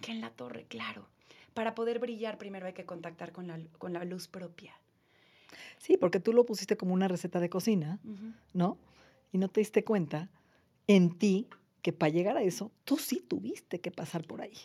que 0.00 0.12
en 0.12 0.20
la 0.20 0.30
torre, 0.30 0.66
claro. 0.68 1.08
Para 1.54 1.74
poder 1.74 1.98
brillar 1.98 2.36
primero 2.36 2.66
hay 2.66 2.74
que 2.74 2.84
contactar 2.84 3.32
con 3.32 3.46
la, 3.46 3.58
con 3.78 3.94
la 3.94 4.04
luz 4.04 4.28
propia. 4.28 4.74
Sí, 5.78 5.96
porque 5.96 6.20
tú 6.20 6.34
lo 6.34 6.44
pusiste 6.44 6.76
como 6.76 6.92
una 6.92 7.08
receta 7.08 7.40
de 7.40 7.48
cocina, 7.48 7.98
¿no? 8.52 8.76
Y 9.32 9.38
no 9.38 9.48
te 9.48 9.60
diste 9.60 9.84
cuenta 9.84 10.28
en 10.86 11.18
ti 11.18 11.48
que 11.80 11.94
para 11.94 12.10
llegar 12.10 12.36
a 12.36 12.42
eso, 12.42 12.72
tú 12.84 12.98
sí 12.98 13.24
tuviste 13.26 13.80
que 13.80 13.90
pasar 13.90 14.26
por 14.26 14.42
ahí 14.42 14.56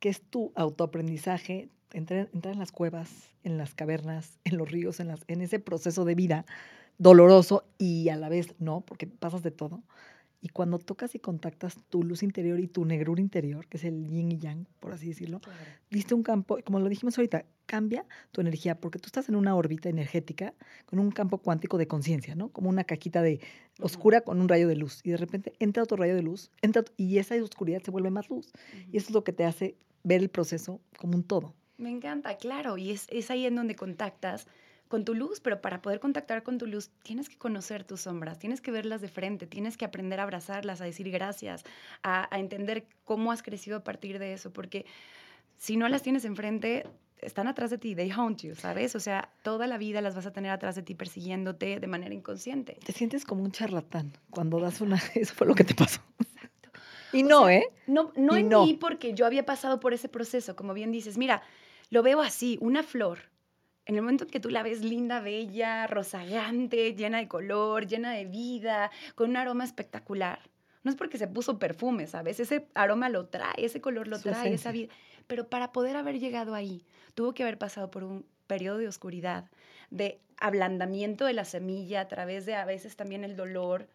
que 0.00 0.08
es 0.08 0.22
tu 0.22 0.52
autoaprendizaje, 0.54 1.68
entrar, 1.92 2.28
en 2.32 2.58
las 2.58 2.72
cuevas, 2.72 3.10
en 3.42 3.58
las 3.58 3.74
cavernas, 3.74 4.38
en 4.44 4.58
los 4.58 4.70
ríos, 4.70 5.00
en, 5.00 5.08
las, 5.08 5.24
en 5.28 5.40
ese 5.40 5.58
proceso 5.58 6.04
de 6.04 6.14
vida 6.14 6.46
doloroso 6.98 7.64
y 7.78 8.08
a 8.08 8.16
la 8.16 8.28
vez 8.28 8.54
no, 8.58 8.80
porque 8.82 9.06
pasas 9.06 9.42
de 9.42 9.50
todo. 9.50 9.82
Y 10.40 10.50
cuando 10.50 10.78
tocas 10.78 11.16
y 11.16 11.18
contactas 11.18 11.76
tu 11.88 12.04
luz 12.04 12.22
interior 12.22 12.60
y 12.60 12.68
tu 12.68 12.84
negrura 12.84 13.20
interior, 13.20 13.66
que 13.66 13.76
es 13.76 13.84
el 13.84 14.08
yin 14.08 14.30
y 14.30 14.38
yang, 14.38 14.66
por 14.78 14.92
así 14.92 15.08
decirlo, 15.08 15.40
viste 15.90 16.14
un 16.14 16.22
campo, 16.22 16.58
como 16.64 16.78
lo 16.78 16.88
dijimos 16.88 17.18
ahorita, 17.18 17.44
cambia 17.66 18.06
tu 18.30 18.40
energía, 18.40 18.80
porque 18.80 19.00
tú 19.00 19.06
estás 19.06 19.28
en 19.28 19.34
una 19.34 19.56
órbita 19.56 19.88
energética 19.88 20.54
con 20.86 21.00
un 21.00 21.10
campo 21.10 21.38
cuántico 21.38 21.76
de 21.76 21.88
conciencia, 21.88 22.36
¿no? 22.36 22.50
Como 22.50 22.68
una 22.68 22.84
cajita 22.84 23.20
de 23.20 23.40
oscura 23.80 24.20
con 24.20 24.40
un 24.40 24.48
rayo 24.48 24.68
de 24.68 24.76
luz. 24.76 25.00
Y 25.02 25.10
de 25.10 25.16
repente 25.16 25.54
entra 25.58 25.82
otro 25.82 25.96
rayo 25.96 26.14
de 26.14 26.22
luz, 26.22 26.52
entra, 26.62 26.84
y 26.96 27.18
esa 27.18 27.34
oscuridad 27.42 27.82
se 27.82 27.90
vuelve 27.90 28.10
más 28.10 28.30
luz. 28.30 28.52
Y 28.92 28.96
eso 28.96 29.08
es 29.08 29.14
lo 29.14 29.24
que 29.24 29.32
te 29.32 29.44
hace 29.44 29.76
ver 30.04 30.22
el 30.22 30.28
proceso 30.28 30.80
como 30.96 31.16
un 31.16 31.24
todo. 31.24 31.54
Me 31.76 31.90
encanta, 31.90 32.36
claro, 32.36 32.76
y 32.76 32.90
es, 32.90 33.06
es 33.10 33.30
ahí 33.30 33.46
en 33.46 33.54
donde 33.54 33.76
contactas 33.76 34.46
con 34.88 35.04
tu 35.04 35.14
luz, 35.14 35.40
pero 35.40 35.60
para 35.60 35.82
poder 35.82 36.00
contactar 36.00 36.42
con 36.42 36.58
tu 36.58 36.66
luz 36.66 36.90
tienes 37.02 37.28
que 37.28 37.36
conocer 37.36 37.84
tus 37.84 38.02
sombras, 38.02 38.38
tienes 38.38 38.60
que 38.60 38.70
verlas 38.70 39.00
de 39.00 39.08
frente, 39.08 39.46
tienes 39.46 39.76
que 39.76 39.84
aprender 39.84 40.18
a 40.18 40.24
abrazarlas, 40.24 40.80
a 40.80 40.84
decir 40.84 41.10
gracias, 41.10 41.62
a, 42.02 42.34
a, 42.34 42.38
entender 42.40 42.86
cómo 43.04 43.30
has 43.30 43.42
crecido 43.42 43.76
a 43.76 43.84
partir 43.84 44.18
de 44.18 44.32
eso, 44.32 44.50
porque 44.50 44.86
si 45.58 45.76
no 45.76 45.88
las 45.88 46.02
tienes 46.02 46.24
enfrente, 46.24 46.84
están 47.20 47.48
atrás 47.48 47.70
de 47.70 47.78
ti, 47.78 47.94
they 47.94 48.10
haunt 48.10 48.42
you, 48.42 48.54
¿sabes? 48.54 48.94
O 48.94 49.00
sea, 49.00 49.30
toda 49.42 49.66
la 49.66 49.78
vida 49.78 50.00
las 50.00 50.14
vas 50.14 50.26
a 50.26 50.32
tener 50.32 50.50
atrás 50.50 50.74
de 50.74 50.82
ti 50.82 50.94
persiguiéndote 50.94 51.80
de 51.80 51.86
manera 51.86 52.14
inconsciente. 52.14 52.78
Te 52.84 52.92
sientes 52.92 53.24
como 53.24 53.42
un 53.42 53.52
charlatán 53.52 54.12
cuando 54.30 54.60
das 54.60 54.80
una... 54.80 54.96
Eso 55.14 55.34
fue 55.34 55.46
lo 55.46 55.54
que 55.54 55.64
te 55.64 55.74
pasó. 55.74 56.00
Y 57.12 57.22
no, 57.22 57.48
¿eh? 57.48 57.68
No, 57.86 58.12
no 58.16 58.36
en 58.36 58.48
mí 58.48 58.76
porque 58.80 59.14
yo 59.14 59.26
había 59.26 59.46
pasado 59.46 59.80
por 59.80 59.94
ese 59.94 60.08
proceso, 60.08 60.56
como 60.56 60.74
bien 60.74 60.92
dices. 60.92 61.18
Mira, 61.18 61.42
lo 61.90 62.02
veo 62.02 62.20
así, 62.20 62.58
una 62.60 62.82
flor. 62.82 63.18
En 63.86 63.94
el 63.94 64.02
momento 64.02 64.24
en 64.24 64.30
que 64.30 64.40
tú 64.40 64.50
la 64.50 64.62
ves 64.62 64.82
linda, 64.82 65.20
bella, 65.20 65.86
rozagante, 65.86 66.94
llena 66.94 67.18
de 67.18 67.28
color, 67.28 67.86
llena 67.86 68.12
de 68.12 68.26
vida, 68.26 68.90
con 69.14 69.30
un 69.30 69.36
aroma 69.36 69.64
espectacular. 69.64 70.40
No 70.82 70.90
es 70.90 70.96
porque 70.96 71.16
se 71.16 71.26
puso 71.26 71.58
perfume, 71.58 72.06
¿sabes? 72.06 72.38
Ese 72.38 72.68
aroma 72.74 73.08
lo 73.08 73.26
trae, 73.26 73.64
ese 73.64 73.80
color 73.80 74.06
lo 74.06 74.20
trae, 74.20 74.52
esa 74.52 74.72
vida. 74.72 74.92
Pero 75.26 75.48
para 75.48 75.72
poder 75.72 75.96
haber 75.96 76.18
llegado 76.18 76.54
ahí, 76.54 76.84
tuvo 77.14 77.32
que 77.32 77.42
haber 77.42 77.58
pasado 77.58 77.90
por 77.90 78.04
un 78.04 78.26
periodo 78.46 78.78
de 78.78 78.88
oscuridad, 78.88 79.50
de 79.90 80.20
ablandamiento 80.38 81.24
de 81.24 81.32
la 81.32 81.44
semilla 81.44 82.02
a 82.02 82.08
través 82.08 82.46
de 82.46 82.54
a 82.54 82.64
veces 82.64 82.94
también 82.96 83.24
el 83.24 83.36
dolor, 83.36 83.88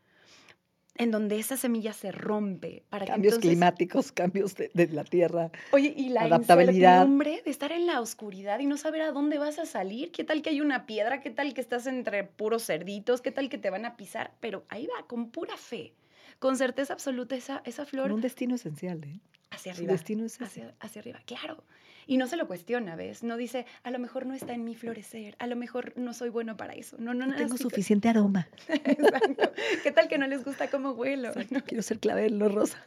en 0.96 1.12
donde 1.12 1.40
esa 1.40 1.58
semilla 1.58 1.94
se 1.94 2.12
rompe. 2.12 2.84
Para 2.90 3.06
cambios 3.06 3.40
climáticos, 3.40 4.12
cambios 4.12 4.56
de, 4.56 4.72
la 4.92 5.04
tierra. 5.04 5.52
Oye, 5.72 5.94
y 5.96 6.10
la 6.10 6.24
adaptabilidad. 6.24 6.96
incertidumbre 6.96 7.42
de 7.44 7.52
estar 7.52 7.72
en 7.72 7.88
la 7.88 8.00
oscuridad 8.00 8.60
y 8.60 8.66
no 8.66 8.78
saber 8.78 9.02
a 9.02 9.12
dónde 9.12 9.38
vas 9.38 9.60
a 9.60 9.66
salir. 9.66 10.12
¿Qué 10.12 10.24
tal 10.24 10.42
que 10.42 10.52
hay 10.52 10.62
una 10.62 10.86
piedra? 10.86 11.22
¿Qué 11.22 11.32
tal 11.32 11.54
que 11.54 11.62
estás 11.62 11.88
entre 11.88 12.24
puros 12.24 12.66
cerditos? 12.66 13.22
¿Qué 13.22 13.32
tal 13.32 13.50
que 13.50 13.58
te 13.58 13.70
van 13.70 13.86
a 13.86 13.96
pisar? 13.98 14.34
Pero 14.40 14.66
ahí 14.70 14.88
va, 14.88 15.08
con 15.08 15.32
pura 15.32 15.58
fe, 15.58 15.94
con 16.40 16.58
certeza 16.58 16.94
absoluta, 16.94 17.36
esa, 17.36 17.62
esa 17.66 17.86
flor. 17.86 18.12
un 18.12 18.22
destino 18.22 18.56
esencial, 18.56 19.04
¿eh? 19.04 19.20
Hacia 19.50 19.74
arriba. 19.74 19.92
destino 19.92 20.26
es 20.26 20.42
hacia, 20.42 20.74
hacia 20.80 21.02
arriba, 21.02 21.20
claro. 21.26 21.64
Y 22.07 22.17
no 22.17 22.27
se 22.27 22.38
lo 22.38 22.48
cuestiona, 22.48 22.95
¿ves? 22.95 23.24
No 23.24 23.38
dice, 23.38 23.65
a 23.83 23.91
lo 23.91 24.00
mejor 24.00 24.25
no 24.25 24.33
está 24.33 24.53
en 24.53 24.63
mi 24.63 24.75
florecer, 24.75 25.36
a 25.39 25.48
lo 25.48 25.55
mejor 25.55 25.93
no 25.95 26.13
soy 26.13 26.29
bueno 26.29 26.57
para 26.57 26.74
eso. 26.74 26.98
No, 27.00 27.13
no, 27.13 27.27
no 27.27 27.36
tengo 27.36 27.57
suficiente 27.57 28.10
aroma. 28.10 28.48
Exacto. 28.67 29.51
¿Qué 29.83 29.91
tal 29.91 30.07
que 30.07 30.17
no 30.17 30.27
les 30.27 30.43
gusta 30.43 30.69
cómo 30.69 30.91
huelo? 30.91 31.31
No 31.50 31.63
quiero 31.63 31.81
ser 31.83 32.00
clavel, 32.00 32.38
no 32.38 32.50
rosa. 32.50 32.83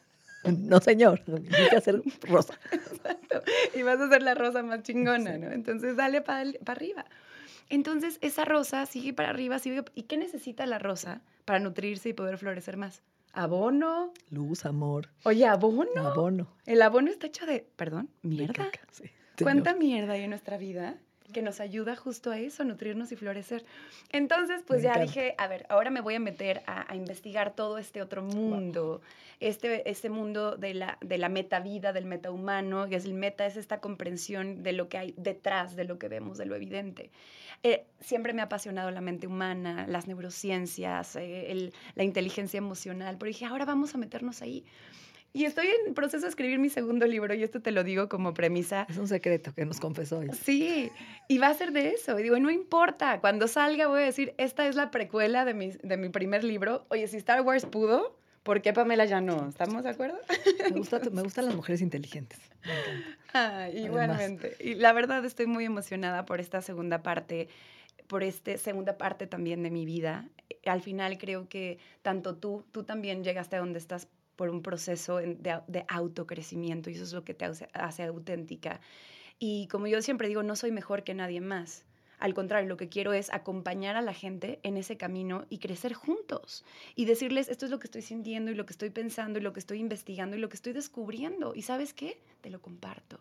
No, 0.46 0.80
señor, 0.80 1.22
quiero 1.24 1.80
ser 1.80 2.02
rosa. 2.22 2.58
Exacto. 2.72 3.42
Y 3.74 3.82
vas 3.82 4.00
a 4.00 4.08
ser 4.08 4.22
la 4.22 4.34
rosa 4.34 4.62
más 4.62 4.82
chingona, 4.82 5.38
¿no? 5.38 5.50
Entonces, 5.50 5.96
dale 5.96 6.20
para 6.20 6.52
arriba. 6.66 7.04
Entonces, 7.68 8.18
esa 8.20 8.44
rosa 8.44 8.86
sigue 8.86 9.12
para 9.12 9.30
arriba, 9.30 9.58
sigue. 9.58 9.82
¿Y 9.94 10.04
qué 10.04 10.16
necesita 10.16 10.66
la 10.66 10.78
rosa 10.78 11.20
para 11.44 11.58
nutrirse 11.58 12.10
y 12.10 12.12
poder 12.12 12.38
florecer 12.38 12.76
más? 12.76 13.02
Abono. 13.36 14.12
Luz, 14.30 14.66
amor. 14.66 15.10
Oye, 15.24 15.46
abono. 15.46 16.08
Abono. 16.08 16.48
El 16.64 16.82
abono 16.82 17.10
está 17.10 17.26
hecho 17.26 17.46
de, 17.46 17.68
perdón, 17.76 18.10
mierda. 18.22 18.70
¿Cuánta 19.40 19.74
mierda 19.74 20.14
hay 20.14 20.22
en 20.22 20.30
nuestra 20.30 20.56
vida? 20.56 20.98
Que 21.32 21.42
nos 21.42 21.60
ayuda 21.60 21.96
justo 21.96 22.30
a 22.30 22.38
eso, 22.38 22.62
a 22.62 22.66
nutrirnos 22.66 23.12
y 23.12 23.16
florecer. 23.16 23.64
Entonces, 24.12 24.62
pues 24.66 24.82
ya 24.82 24.98
dije, 24.98 25.34
a 25.38 25.46
ver, 25.48 25.66
ahora 25.68 25.90
me 25.90 26.00
voy 26.00 26.14
a 26.14 26.20
meter 26.20 26.62
a, 26.66 26.94
investigar 26.94 27.54
todo 27.54 27.78
este 27.78 28.02
otro 28.02 28.22
mundo, 28.22 29.00
este, 29.40 29.88
este 29.90 30.10
mundo 30.10 30.56
de 30.56 30.74
la, 30.74 30.98
de 31.00 31.18
la 31.18 31.28
vida 31.60 31.92
del 31.92 32.06
metahumano, 32.06 32.88
que 32.88 32.96
es 32.96 33.04
el 33.04 33.14
meta, 33.14 33.46
es 33.46 33.56
esta 33.56 33.80
comprensión 33.80 34.62
de 34.62 34.72
lo 34.72 34.88
que 34.88 34.98
hay 34.98 35.14
detrás 35.16 35.76
de 35.76 35.84
lo 35.84 35.98
que 35.98 36.08
vemos, 36.08 36.38
de 36.38 36.46
lo 36.46 36.54
evidente. 36.54 37.10
Eh, 37.62 37.86
siempre 38.00 38.32
me 38.32 38.42
ha 38.42 38.44
apasionado 38.44 38.90
la 38.90 39.00
mente 39.00 39.26
humana, 39.26 39.86
las 39.88 40.06
neurociencias, 40.06 41.16
eh, 41.16 41.72
la 41.94 42.04
inteligencia 42.04 42.58
emocional, 42.58 43.16
pero 43.18 43.28
dije, 43.28 43.44
ahora 43.44 43.64
vamos 43.64 43.94
a 43.94 43.98
meternos 43.98 44.42
ahí. 44.42 44.64
Y 45.36 45.44
estoy 45.44 45.66
en 45.66 45.92
proceso 45.92 46.22
de 46.22 46.30
escribir 46.30 46.58
mi 46.58 46.70
segundo 46.70 47.06
libro 47.06 47.34
y 47.34 47.42
esto 47.42 47.60
te 47.60 47.70
lo 47.70 47.84
digo 47.84 48.08
como 48.08 48.32
premisa. 48.32 48.86
Es 48.88 48.96
un 48.96 49.06
secreto 49.06 49.52
que 49.52 49.66
nos 49.66 49.80
confesó 49.80 50.20
hoy. 50.20 50.30
Sí, 50.32 50.90
y 51.28 51.36
va 51.36 51.48
a 51.48 51.54
ser 51.54 51.72
de 51.72 51.90
eso. 51.90 52.18
Y 52.18 52.22
digo, 52.22 52.38
no 52.38 52.50
importa, 52.50 53.20
cuando 53.20 53.46
salga 53.46 53.86
voy 53.86 54.00
a 54.00 54.06
decir, 54.06 54.32
esta 54.38 54.66
es 54.66 54.76
la 54.76 54.90
precuela 54.90 55.44
de 55.44 55.52
mi, 55.52 55.72
de 55.72 55.98
mi 55.98 56.08
primer 56.08 56.42
libro. 56.42 56.86
Oye, 56.88 57.06
si 57.06 57.18
Star 57.18 57.42
Wars 57.42 57.66
pudo, 57.66 58.18
¿por 58.44 58.62
qué 58.62 58.72
Pamela 58.72 59.04
ya 59.04 59.20
no? 59.20 59.46
¿Estamos 59.46 59.84
de 59.84 59.90
acuerdo? 59.90 60.18
Me, 60.70 60.70
gusta, 60.70 61.00
me 61.12 61.20
gustan 61.20 61.44
las 61.44 61.54
mujeres 61.54 61.82
inteligentes. 61.82 62.40
Ah, 63.34 63.68
igualmente. 63.68 64.56
Y 64.58 64.76
la 64.76 64.94
verdad 64.94 65.22
estoy 65.26 65.44
muy 65.44 65.66
emocionada 65.66 66.24
por 66.24 66.40
esta 66.40 66.62
segunda 66.62 67.02
parte 67.02 67.48
por 68.06 68.22
esta 68.22 68.56
segunda 68.56 68.96
parte 68.96 69.26
también 69.26 69.62
de 69.62 69.70
mi 69.70 69.84
vida. 69.84 70.30
Al 70.64 70.80
final 70.80 71.18
creo 71.18 71.46
que 71.46 71.78
tanto 72.00 72.36
tú, 72.36 72.64
tú 72.72 72.84
también 72.84 73.22
llegaste 73.22 73.56
a 73.56 73.58
donde 73.58 73.78
estás 73.78 74.08
por 74.36 74.50
un 74.50 74.62
proceso 74.62 75.16
de, 75.16 75.84
autocrecimiento 75.88 76.90
y 76.90 76.94
eso 76.94 77.04
es 77.04 77.12
lo 77.12 77.24
que 77.24 77.34
te 77.34 77.44
hace, 77.44 78.02
auténtica. 78.04 78.80
Y 79.38 79.66
como 79.68 79.86
yo 79.86 80.00
siempre 80.02 80.28
digo, 80.28 80.42
no 80.42 80.56
soy 80.56 80.70
mejor 80.70 81.02
que 81.02 81.14
nadie 81.14 81.40
más. 81.40 81.84
Al 82.18 82.32
contrario, 82.32 82.68
lo 82.68 82.78
que 82.78 82.88
quiero 82.88 83.12
es 83.12 83.30
acompañar 83.32 83.96
a 83.96 84.00
la 84.00 84.14
gente 84.14 84.58
en 84.62 84.78
ese 84.78 84.96
camino 84.96 85.44
y 85.50 85.58
crecer 85.58 85.92
juntos 85.92 86.64
y 86.94 87.04
decirles, 87.04 87.48
esto 87.48 87.66
es 87.66 87.70
lo 87.70 87.78
que 87.78 87.88
estoy 87.88 88.02
sintiendo 88.02 88.50
y 88.50 88.54
lo 88.54 88.64
que 88.64 88.72
estoy 88.72 88.88
pensando 88.88 89.38
y 89.38 89.42
lo 89.42 89.52
que 89.52 89.60
estoy 89.60 89.80
investigando 89.80 90.36
y 90.36 90.40
lo 90.40 90.48
que 90.48 90.56
estoy 90.56 90.72
descubriendo. 90.72 91.54
¿Y 91.54 91.62
sabes 91.62 91.92
qué? 91.92 92.18
Te 92.40 92.48
lo 92.48 92.62
comparto. 92.62 93.20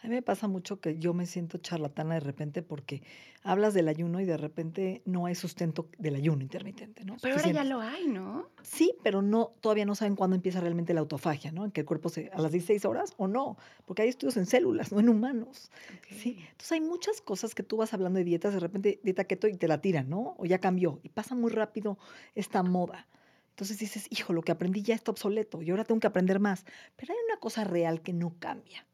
A 0.00 0.06
mí 0.06 0.14
me 0.14 0.22
pasa 0.22 0.46
mucho 0.46 0.80
que 0.80 0.96
yo 0.98 1.12
me 1.12 1.26
siento 1.26 1.58
charlatana 1.58 2.14
de 2.14 2.20
repente 2.20 2.62
porque 2.62 3.02
hablas 3.42 3.74
del 3.74 3.88
ayuno 3.88 4.20
y 4.20 4.24
de 4.24 4.36
repente 4.36 5.02
no 5.04 5.26
hay 5.26 5.34
sustento 5.34 5.88
del 5.98 6.14
ayuno 6.14 6.42
intermitente, 6.42 7.04
¿no? 7.04 7.16
Pero 7.20 7.34
ahora 7.34 7.50
ya 7.50 7.64
lo 7.64 7.80
hay, 7.80 8.06
¿no? 8.06 8.48
Sí, 8.62 8.94
pero 9.02 9.22
no, 9.22 9.54
todavía 9.60 9.86
no 9.86 9.96
saben 9.96 10.14
cuándo 10.14 10.36
empieza 10.36 10.60
realmente 10.60 10.94
la 10.94 11.00
autofagia, 11.00 11.50
¿no? 11.50 11.64
En 11.64 11.72
que 11.72 11.80
el 11.80 11.86
cuerpo 11.86 12.10
se, 12.10 12.30
a 12.32 12.40
las 12.40 12.52
16 12.52 12.84
horas 12.84 13.14
o 13.16 13.26
no, 13.26 13.56
porque 13.86 14.02
hay 14.02 14.08
estudios 14.08 14.36
en 14.36 14.46
células, 14.46 14.92
no 14.92 15.00
en 15.00 15.08
humanos. 15.08 15.72
Sí. 16.08 16.38
Entonces 16.38 16.72
hay 16.72 16.80
muchas 16.80 17.20
cosas 17.20 17.56
que 17.56 17.64
tú 17.64 17.76
vas 17.76 17.92
hablando 17.92 18.18
de 18.18 18.24
dietas, 18.24 18.54
de 18.54 18.60
repente 18.60 19.00
dieta 19.02 19.24
keto 19.24 19.48
y 19.48 19.56
te 19.56 19.66
la 19.66 19.80
tiran, 19.80 20.08
¿no? 20.08 20.36
O 20.38 20.46
ya 20.46 20.58
cambió 20.58 21.00
y 21.02 21.08
pasa 21.08 21.34
muy 21.34 21.50
rápido 21.50 21.98
esta 22.36 22.62
moda. 22.62 23.08
Entonces 23.50 23.78
dices, 23.78 24.06
hijo, 24.10 24.32
lo 24.32 24.42
que 24.42 24.52
aprendí 24.52 24.82
ya 24.82 24.94
está 24.94 25.10
obsoleto 25.10 25.60
y 25.60 25.70
ahora 25.70 25.82
tengo 25.82 25.98
que 25.98 26.06
aprender 26.06 26.38
más. 26.38 26.64
Pero 26.94 27.12
hay 27.12 27.18
una 27.28 27.40
cosa 27.40 27.64
real 27.64 28.02
que 28.02 28.12
no 28.12 28.36
cambia 28.38 28.87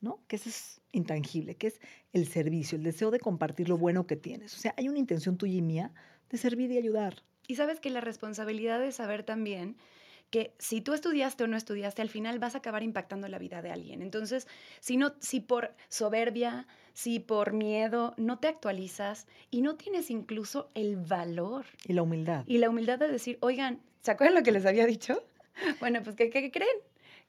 ¿no? 0.00 0.22
Que 0.26 0.36
eso 0.36 0.48
es 0.48 0.80
intangible, 0.92 1.56
que 1.56 1.68
es 1.68 1.80
el 2.12 2.26
servicio, 2.26 2.76
el 2.76 2.84
deseo 2.84 3.10
de 3.10 3.20
compartir 3.20 3.68
lo 3.68 3.78
bueno 3.78 4.06
que 4.06 4.16
tienes. 4.16 4.54
O 4.54 4.58
sea, 4.58 4.74
hay 4.76 4.88
una 4.88 4.98
intención 4.98 5.36
tuya 5.36 5.54
y 5.54 5.62
mía 5.62 5.92
de 6.30 6.38
servir 6.38 6.70
y 6.70 6.78
ayudar. 6.78 7.22
Y 7.46 7.56
sabes 7.56 7.80
que 7.80 7.90
la 7.90 8.00
responsabilidad 8.00 8.78
de 8.80 8.92
saber 8.92 9.22
también 9.22 9.76
que 10.30 10.54
si 10.58 10.80
tú 10.80 10.92
estudiaste 10.92 11.44
o 11.44 11.46
no 11.46 11.56
estudiaste, 11.56 12.02
al 12.02 12.10
final 12.10 12.38
vas 12.38 12.54
a 12.54 12.58
acabar 12.58 12.82
impactando 12.82 13.28
la 13.28 13.38
vida 13.38 13.62
de 13.62 13.70
alguien. 13.70 14.02
Entonces, 14.02 14.46
si, 14.80 14.96
no, 14.96 15.14
si 15.20 15.40
por 15.40 15.74
soberbia, 15.88 16.66
si 16.92 17.18
por 17.18 17.52
miedo 17.52 18.14
no 18.18 18.38
te 18.38 18.48
actualizas 18.48 19.26
y 19.50 19.62
no 19.62 19.76
tienes 19.76 20.10
incluso 20.10 20.68
el 20.74 20.96
valor. 20.96 21.64
Y 21.86 21.94
la 21.94 22.02
humildad. 22.02 22.44
Y 22.46 22.58
la 22.58 22.68
humildad 22.68 22.98
de 22.98 23.08
decir, 23.08 23.38
oigan, 23.40 23.80
¿se 24.02 24.10
acuerdan 24.10 24.34
lo 24.34 24.42
que 24.42 24.52
les 24.52 24.66
había 24.66 24.86
dicho? 24.86 25.22
Bueno, 25.80 26.00
pues 26.04 26.14
¿qué, 26.14 26.30
qué 26.30 26.52
creen? 26.52 26.76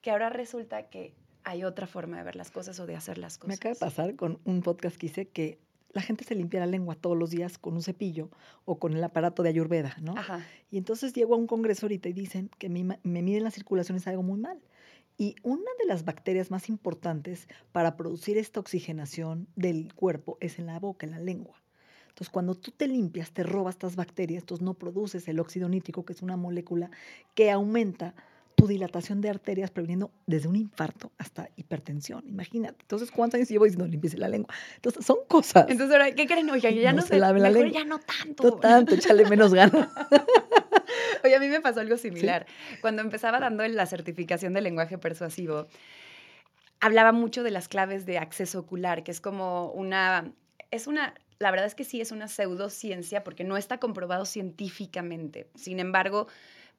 Que 0.01 0.11
ahora 0.11 0.29
resulta 0.29 0.87
que 0.87 1.15
hay 1.43 1.63
otra 1.63 1.87
forma 1.87 2.17
de 2.17 2.23
ver 2.23 2.35
las 2.35 2.51
cosas 2.51 2.79
o 2.79 2.85
de 2.85 2.95
hacer 2.95 3.17
las 3.17 3.37
cosas. 3.37 3.47
Me 3.47 3.53
acaba 3.55 3.73
de 3.73 3.79
pasar 3.79 4.15
con 4.15 4.39
un 4.45 4.61
podcast 4.61 4.97
que 4.97 5.05
hice 5.07 5.27
que 5.27 5.59
la 5.91 6.01
gente 6.01 6.23
se 6.23 6.35
limpia 6.35 6.59
la 6.59 6.67
lengua 6.67 6.95
todos 6.95 7.17
los 7.17 7.31
días 7.31 7.57
con 7.57 7.73
un 7.73 7.81
cepillo 7.81 8.29
o 8.65 8.77
con 8.79 8.93
el 8.93 9.03
aparato 9.03 9.43
de 9.43 9.49
ayurveda, 9.49 9.95
¿no? 10.01 10.15
Ajá. 10.17 10.45
Y 10.69 10.77
entonces 10.77 11.13
llego 11.13 11.33
a 11.33 11.37
un 11.37 11.47
congreso 11.47 11.85
ahorita 11.85 12.09
y 12.09 12.13
dicen 12.13 12.49
que 12.59 12.69
me, 12.69 12.99
me 13.01 13.21
miden 13.21 13.43
la 13.43 13.51
circulación 13.51 13.97
es 13.97 14.07
algo 14.07 14.23
muy 14.23 14.39
mal. 14.39 14.59
Y 15.17 15.35
una 15.43 15.69
de 15.79 15.87
las 15.87 16.05
bacterias 16.05 16.49
más 16.49 16.69
importantes 16.69 17.49
para 17.71 17.97
producir 17.97 18.37
esta 18.37 18.59
oxigenación 18.59 19.47
del 19.55 19.93
cuerpo 19.93 20.37
es 20.39 20.59
en 20.59 20.67
la 20.67 20.79
boca, 20.79 21.05
en 21.05 21.11
la 21.11 21.19
lengua. 21.19 21.61
Entonces, 22.19 22.29
cuando 22.29 22.55
tú 22.55 22.71
te 22.71 22.87
limpias, 22.87 23.31
te 23.31 23.43
robas 23.43 23.75
estas 23.75 23.95
bacterias, 23.95 24.43
entonces 24.43 24.63
no 24.63 24.75
produces 24.75 25.27
el 25.27 25.39
óxido 25.39 25.67
nítrico, 25.69 26.05
que 26.05 26.13
es 26.13 26.21
una 26.21 26.37
molécula 26.37 26.89
que 27.33 27.51
aumenta 27.51 28.13
tu 28.59 28.67
dilatación 28.67 29.21
de 29.21 29.29
arterias 29.29 29.71
previniendo 29.71 30.11
desde 30.25 30.47
un 30.47 30.55
infarto 30.55 31.11
hasta 31.17 31.49
hipertensión. 31.55 32.27
Imagínate. 32.27 32.77
Entonces, 32.81 33.11
¿cuántos 33.11 33.37
años 33.37 33.49
llevo 33.49 33.65
diciendo 33.65 33.87
limpiese 33.87 34.17
la 34.17 34.27
lengua? 34.27 34.53
Entonces, 34.75 35.05
son 35.05 35.17
cosas. 35.27 35.65
Entonces, 35.69 35.91
ahora, 35.95 36.13
¿qué 36.13 36.27
creen? 36.27 36.49
Oye, 36.49 36.75
ya 36.81 36.93
no, 36.93 37.01
se 37.01 37.09
sé, 37.09 37.19
la 37.19 37.31
lengua. 37.31 37.71
ya 37.71 37.85
no 37.85 37.99
tanto. 37.99 38.43
No 38.43 38.51
tanto, 38.57 38.95
échale 38.95 39.25
menos 39.25 39.53
ganas. 39.53 39.89
Oye, 41.23 41.35
a 41.35 41.39
mí 41.39 41.47
me 41.47 41.61
pasó 41.61 41.79
algo 41.79 41.97
similar. 41.97 42.45
Cuando 42.81 43.01
empezaba 43.01 43.39
dando 43.39 43.67
la 43.67 43.85
certificación 43.85 44.53
de 44.53 44.61
lenguaje 44.61 44.97
persuasivo, 44.97 45.67
hablaba 46.79 47.11
mucho 47.11 47.43
de 47.43 47.51
las 47.51 47.67
claves 47.67 48.05
de 48.05 48.17
acceso 48.17 48.59
ocular, 48.59 49.03
que 49.03 49.11
es 49.11 49.21
como 49.21 49.71
una, 49.71 50.31
es 50.71 50.87
una, 50.87 51.13
la 51.39 51.51
verdad 51.51 51.67
es 51.67 51.75
que 51.75 51.83
sí 51.83 52.01
es 52.01 52.11
una 52.11 52.27
pseudociencia 52.27 53.23
porque 53.23 53.43
no 53.43 53.57
está 53.57 53.79
comprobado 53.79 54.25
científicamente. 54.25 55.49
Sin 55.55 55.79
embargo, 55.79 56.27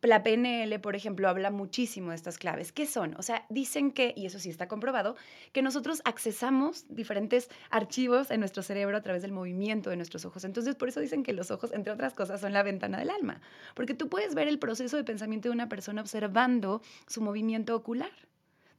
la 0.03 0.23
PNL, 0.23 0.81
por 0.81 0.97
ejemplo, 0.97 1.29
habla 1.29 1.51
muchísimo 1.51 2.11
de 2.11 2.17
estas 2.17 2.39
claves. 2.39 2.73
¿Qué 2.73 2.87
son? 2.87 3.15
O 3.19 3.23
sea, 3.23 3.45
dicen 3.51 3.93
que, 3.93 4.15
y 4.17 4.27
eso 4.27 4.39
sí 4.39 4.49
está 4.49 4.69
comprobado, 4.69 5.17
que 5.53 5.63
nosotros 5.63 6.01
accesamos 6.05 6.87
diferentes 6.89 7.51
archivos 7.71 8.31
en 8.31 8.41
nuestro 8.41 8.63
cerebro 8.63 8.97
a 8.97 9.03
través 9.03 9.23
del 9.23 9.33
movimiento 9.33 9.91
de 9.91 9.97
nuestros 9.97 10.25
ojos. 10.25 10.45
Entonces, 10.45 10.75
por 10.75 10.89
eso 10.89 11.01
dicen 11.01 11.23
que 11.23 11.33
los 11.33 11.51
ojos, 11.51 11.73
entre 11.73 11.93
otras 11.93 12.15
cosas, 12.15 12.41
son 12.41 12.53
la 12.53 12.63
ventana 12.63 12.99
del 12.99 13.11
alma. 13.11 13.41
Porque 13.75 13.95
tú 13.95 14.09
puedes 14.09 14.35
ver 14.35 14.49
el 14.49 14.59
proceso 14.59 14.97
de 14.97 15.05
pensamiento 15.05 15.49
de 15.49 15.55
una 15.55 15.69
persona 15.69 16.01
observando 16.01 16.81
su 17.07 17.21
movimiento 17.21 17.77
ocular 17.77 18.30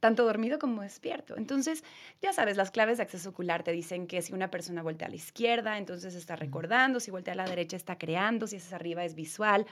tanto 0.02 0.24
dormido 0.24 0.58
como 0.58 0.82
despierto. 0.82 1.36
Entonces, 1.36 1.84
ya 2.20 2.32
sabes, 2.32 2.56
las 2.56 2.72
claves 2.72 2.96
de 2.96 3.04
acceso 3.04 3.28
ocular 3.28 3.62
te 3.62 3.70
dicen 3.70 4.08
que 4.08 4.20
si 4.20 4.32
una 4.32 4.50
persona 4.50 4.82
voltea 4.82 5.06
a 5.06 5.10
la 5.10 5.14
izquierda, 5.14 5.78
entonces 5.78 6.16
está 6.16 6.34
recordando, 6.34 6.98
si 6.98 7.12
voltea 7.12 7.34
a 7.34 7.36
la 7.36 7.44
derecha 7.44 7.76
está 7.76 7.96
creando, 7.96 8.48
si 8.48 8.56
es 8.56 8.72
arriba 8.72 9.04
es 9.04 9.14
visual, 9.14 9.64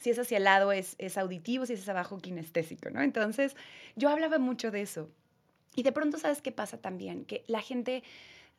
si 0.00 0.10
es 0.10 0.18
hacia 0.18 0.38
el 0.38 0.44
lado 0.44 0.72
es, 0.72 0.96
es 0.98 1.16
auditivo, 1.16 1.66
si 1.66 1.74
es 1.74 1.88
abajo 1.88 2.18
kinestésico, 2.18 2.90
¿no? 2.90 3.00
Entonces, 3.00 3.54
yo 3.94 4.08
hablaba 4.08 4.40
mucho 4.40 4.72
de 4.72 4.82
eso. 4.82 5.08
Y 5.76 5.84
de 5.84 5.92
pronto, 5.92 6.18
¿sabes 6.18 6.42
qué 6.42 6.50
pasa 6.50 6.78
también? 6.78 7.24
Que 7.24 7.44
la 7.46 7.60
gente 7.60 8.02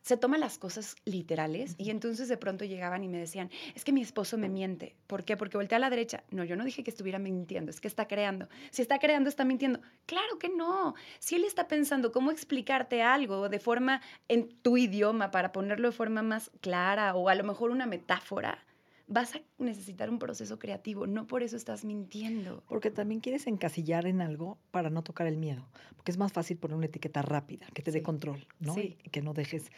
se 0.08 0.16
toman 0.16 0.40
las 0.40 0.58
cosas 0.58 0.96
literales 1.04 1.76
y 1.78 1.90
entonces 1.90 2.30
de 2.30 2.38
pronto 2.38 2.64
llegaban 2.64 3.04
y 3.04 3.10
me 3.10 3.18
decían, 3.18 3.52
es 3.76 3.84
que 3.84 3.92
mi 3.92 4.02
esposo 4.02 4.38
me 4.38 4.48
miente. 4.48 4.96
¿Por 5.06 5.26
qué? 5.26 5.36
Porque 5.36 5.58
voltea 5.58 5.76
a 5.76 5.82
la 5.82 5.90
derecha. 5.90 6.24
No, 6.32 6.46
yo 6.46 6.56
no 6.56 6.64
dije 6.64 6.82
que 6.82 6.92
estuviera 6.92 7.20
mintiendo, 7.20 7.72
es 7.72 7.82
que 7.82 7.90
está 7.90 8.08
creando. 8.08 8.48
Si 8.72 8.82
está 8.82 9.00
creando, 9.00 9.28
está 9.28 9.44
mintiendo. 9.44 9.82
Claro 10.06 10.40
que 10.40 10.48
no. 10.48 10.96
Si 11.20 11.36
él 11.36 11.44
está 11.44 11.68
pensando 11.68 12.14
cómo 12.14 12.32
explicarte 12.32 13.02
algo 13.02 13.50
de 13.50 13.60
forma 13.60 14.02
en 14.30 14.48
tu 14.48 14.78
idioma 14.78 15.30
para 15.30 15.52
ponerlo 15.52 15.90
de 15.90 15.96
forma 15.96 16.22
más 16.24 16.52
clara 16.62 17.14
o 17.14 17.28
a 17.28 17.36
lo 17.36 17.44
mejor 17.44 17.72
una 17.72 17.86
metáfora, 17.86 18.66
vas 19.08 19.36
a 19.36 19.42
necesitar 19.58 20.10
un 20.10 20.20
proceso 20.20 20.60
creativo, 20.60 21.08
no 21.08 21.28
por 21.28 21.44
eso 21.44 21.56
estás 21.56 21.86
mintiendo. 21.86 22.64
Porque 22.68 22.92
también 22.92 23.22
quieres 23.22 23.48
encasillar 23.48 24.06
en 24.06 24.22
algo 24.22 24.58
para 24.72 24.90
no 24.90 25.04
tocar 25.04 25.28
el 25.28 25.38
miedo, 25.38 25.68
porque 25.96 26.12
es 26.12 26.18
más 26.18 26.34
fácil 26.34 26.58
poner 26.58 26.78
una 26.78 26.86
etiqueta 26.86 27.22
rápida, 27.22 27.68
que 27.74 27.82
te 27.82 27.92
dé 27.92 28.02
control, 28.02 28.48
¿no? 28.60 28.74
Sí. 28.74 28.98
Y 29.04 29.10
que 29.10 29.22
no 29.22 29.34
dejes 29.34 29.72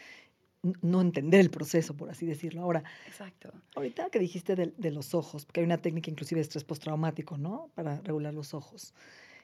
no 0.82 1.00
entender 1.00 1.40
el 1.40 1.50
proceso, 1.50 1.96
por 1.96 2.10
así 2.10 2.26
decirlo. 2.26 2.62
Ahora, 2.62 2.84
Exacto. 3.06 3.50
ahorita 3.76 4.10
que 4.10 4.18
dijiste 4.18 4.56
de, 4.56 4.74
de, 4.76 4.90
los 4.90 5.14
ojos, 5.14 5.46
porque 5.46 5.60
hay 5.60 5.66
una 5.66 5.78
técnica 5.78 6.10
inclusive 6.10 6.40
de 6.40 6.42
estrés 6.42 6.64
postraumático, 6.64 7.38
¿no? 7.38 7.70
Para 7.74 8.00
regular 8.02 8.34
los 8.34 8.52
ojos. 8.52 8.92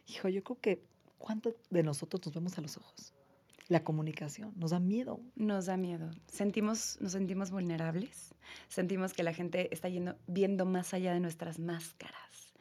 Hijo, 0.07 0.28
yo 0.28 0.45
creo 0.45 0.61
que 0.61 0.83
¿cuánto 1.19 1.57
de 1.71 1.83
nosotros 1.83 2.25
nos 2.26 2.35
vemos 2.35 2.59
a 2.59 2.61
los 2.61 2.76
ojos? 2.76 3.12
La 3.69 3.83
comunicación. 3.83 4.53
Nos 4.57 4.71
da 4.71 4.81
miedo. 4.81 5.21
Nos 5.35 5.67
da 5.67 5.77
miedo. 5.77 6.11
Sentimos, 6.29 6.99
nos 7.01 7.13
sentimos 7.13 7.51
vulnerables. 7.51 8.35
Sentimos 8.69 9.13
que 9.13 9.23
la 9.23 9.33
gente 9.33 9.73
está 9.73 9.89
yendo, 9.89 10.17
viendo 10.27 10.67
más 10.67 10.95
allá 10.95 11.13
de 11.13 11.21
nuestras 11.21 11.59
máscaras. 11.59 12.55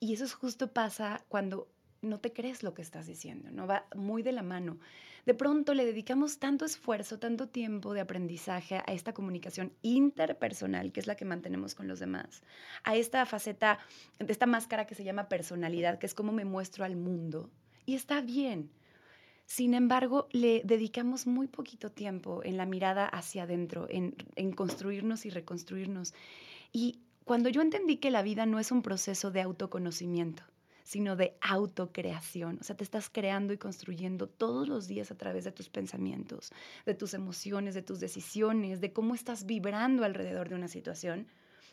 Y 0.00 0.14
eso 0.14 0.24
es 0.24 0.34
justo 0.34 0.72
pasa 0.72 1.24
cuando 1.28 1.68
no 2.02 2.20
te 2.20 2.32
crees 2.32 2.62
lo 2.62 2.74
que 2.74 2.82
estás 2.82 3.06
diciendo, 3.06 3.50
¿no? 3.50 3.66
Va 3.66 3.86
muy 3.94 4.22
de 4.22 4.32
la 4.32 4.42
mano. 4.42 4.78
De 5.26 5.34
pronto 5.34 5.74
le 5.74 5.84
dedicamos 5.84 6.38
tanto 6.38 6.64
esfuerzo, 6.64 7.18
tanto 7.18 7.48
tiempo 7.48 7.92
de 7.92 8.00
aprendizaje 8.00 8.76
a 8.76 8.92
esta 8.92 9.12
comunicación 9.12 9.72
interpersonal, 9.82 10.92
que 10.92 11.00
es 11.00 11.06
la 11.06 11.16
que 11.16 11.24
mantenemos 11.24 11.74
con 11.74 11.88
los 11.88 11.98
demás, 11.98 12.42
a 12.84 12.96
esta 12.96 13.26
faceta, 13.26 13.78
esta 14.20 14.46
máscara 14.46 14.86
que 14.86 14.94
se 14.94 15.04
llama 15.04 15.28
personalidad, 15.28 15.98
que 15.98 16.06
es 16.06 16.14
como 16.14 16.32
me 16.32 16.44
muestro 16.44 16.84
al 16.84 16.96
mundo. 16.96 17.50
Y 17.84 17.94
está 17.94 18.20
bien, 18.20 18.70
sin 19.48 19.72
embargo, 19.72 20.28
le 20.30 20.60
dedicamos 20.62 21.26
muy 21.26 21.46
poquito 21.46 21.90
tiempo 21.90 22.42
en 22.44 22.58
la 22.58 22.66
mirada 22.66 23.06
hacia 23.06 23.44
adentro, 23.44 23.86
en, 23.88 24.12
construirnos 24.52 25.24
y 25.24 25.30
reconstruirnos. 25.30 26.12
Y 26.70 27.00
cuando 27.24 27.48
yo 27.48 27.62
entendí 27.62 27.96
que 27.96 28.10
la 28.10 28.20
vida 28.20 28.44
no 28.44 28.58
es 28.58 28.70
un 28.70 28.82
proceso 28.82 29.30
de 29.30 29.40
autoconocimiento, 29.40 30.42
sino 30.84 31.16
de 31.16 31.38
autocreación. 31.40 32.58
O 32.60 32.62
sea, 32.62 32.76
te 32.76 32.84
estás 32.84 33.08
creando 33.08 33.54
y 33.54 33.56
construyendo 33.56 34.28
todos 34.28 34.68
los 34.68 34.86
días 34.86 35.10
a 35.10 35.16
través 35.16 35.44
de 35.44 35.52
tus 35.52 35.70
pensamientos, 35.70 36.52
de 36.84 36.94
tus 36.94 37.14
emociones, 37.14 37.74
de 37.74 37.82
tus 37.82 38.00
decisiones, 38.00 38.82
de 38.82 38.92
cómo 38.92 39.14
estás 39.14 39.46
vibrando 39.46 40.04
alrededor 40.04 40.50
de 40.50 40.56
una 40.56 40.68
situación. 40.68 41.26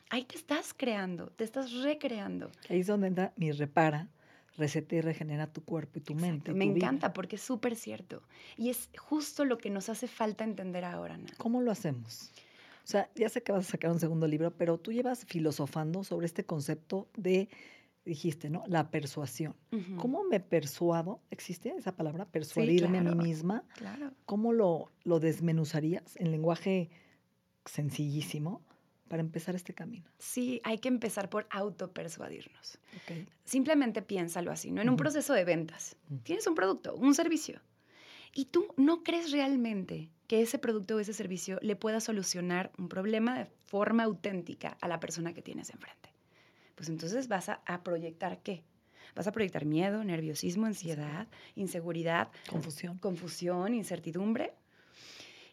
Ahí 0.10 0.24
te 0.24 0.38
estás 0.38 0.74
creando, 0.74 1.27
te 1.27 1.44
estás 1.44 1.74
recreando. 1.74 2.51
Ahí 2.70 2.79
es 2.79 2.88
donde 2.88 3.08
entra 3.08 3.34
mi 3.36 3.51
repara, 3.51 4.08
receta 4.57 4.95
y 4.95 5.01
regenera 5.01 5.47
tu 5.47 5.63
cuerpo 5.63 6.00
y 6.00 6.01
tu 6.01 6.15
mente. 6.15 6.53
Me 6.53 6.65
encanta 6.65 7.13
porque 7.13 7.35
es 7.35 7.41
súper 7.41 7.75
cierto. 7.75 8.21
Y 8.57 8.69
es 8.69 8.89
justo 8.97 9.45
lo 9.45 9.57
que 9.57 9.69
nos 9.69 9.89
hace 9.89 10.07
falta 10.07 10.43
entender 10.43 10.85
ahora, 10.85 11.15
Ana. 11.15 11.27
¿Cómo 11.38 11.62
lo 11.62 11.71
hacemos? 11.71 12.31
O 12.83 12.88
sea, 12.88 13.09
ya 13.15 13.29
sé 13.29 13.41
que 13.41 13.51
vas 13.51 13.67
a 13.67 13.71
sacar 13.71 13.91
un 13.91 14.00
segundo 14.00 14.27
libro, 14.27 14.51
pero 14.51 14.77
tú 14.77 14.91
llevas 14.91 15.25
filosofando 15.25 16.03
sobre 16.03 16.27
este 16.27 16.45
concepto 16.45 17.07
de, 17.17 17.50
dijiste, 18.05 18.50
¿no? 18.50 18.63
La 18.67 18.91
persuasión. 18.91 19.55
¿Cómo 19.97 20.24
me 20.24 20.39
persuado? 20.39 21.19
¿Existe 21.31 21.69
esa 21.75 21.95
palabra? 21.95 22.25
Persuadirme 22.25 23.00
a 23.00 23.01
mí 23.01 23.15
misma. 23.15 23.63
Claro. 23.75 24.12
¿Cómo 24.25 24.53
lo, 24.53 24.91
lo 25.03 25.19
desmenuzarías 25.19 26.15
en 26.17 26.29
lenguaje 26.29 26.91
sencillísimo? 27.65 28.62
Para 29.07 29.21
empezar 29.21 29.55
este 29.55 29.74
camino? 29.74 30.09
Sí, 30.17 30.62
hay 30.63 30.79
que 30.79 30.88
empezar 30.88 31.29
por 31.29 31.47
autopersuadirnos. 31.50 32.79
Okay. 33.03 33.27
Simplemente 33.43 34.01
piénsalo 34.01 34.51
así, 34.51 34.71
¿no? 34.71 34.81
En 34.81 34.89
un 34.89 34.97
proceso 34.97 35.33
de 35.33 35.45
ventas. 35.45 35.95
Tienes 36.24 36.47
un 36.47 36.55
producto, 36.55 36.95
un 36.95 37.13
servicio, 37.13 37.62
y 38.33 38.45
tú 38.45 38.67
no 38.75 39.03
crees 39.03 39.31
realmente 39.31 40.09
que 40.27 40.41
ese 40.41 40.59
producto 40.59 40.95
o 40.97 41.00
ese 41.00 41.13
servicio 41.13 41.57
le 41.62 41.77
pueda 41.77 42.01
solucionar 42.01 42.71
un 42.77 42.89
problema 42.89 43.38
de 43.38 43.45
forma 43.65 44.03
auténtica 44.03 44.77
a 44.82 44.88
la 44.88 44.99
persona 44.99 45.34
que 45.34 45.41
tienes 45.41 45.69
enfrente. 45.69 46.10
Pues 46.75 46.89
entonces 46.89 47.30
vas 47.30 47.47
a, 47.47 47.62
a 47.65 47.82
proyectar 47.84 48.41
qué? 48.41 48.63
Vas 49.15 49.27
a 49.27 49.32
proyectar 49.32 49.63
miedo, 49.63 50.03
nerviosismo, 50.03 50.65
ansiedad, 50.65 51.30
inseguridad, 51.56 52.30
confusión, 52.49 52.97
confusión, 52.97 53.73
incertidumbre. 53.73 54.53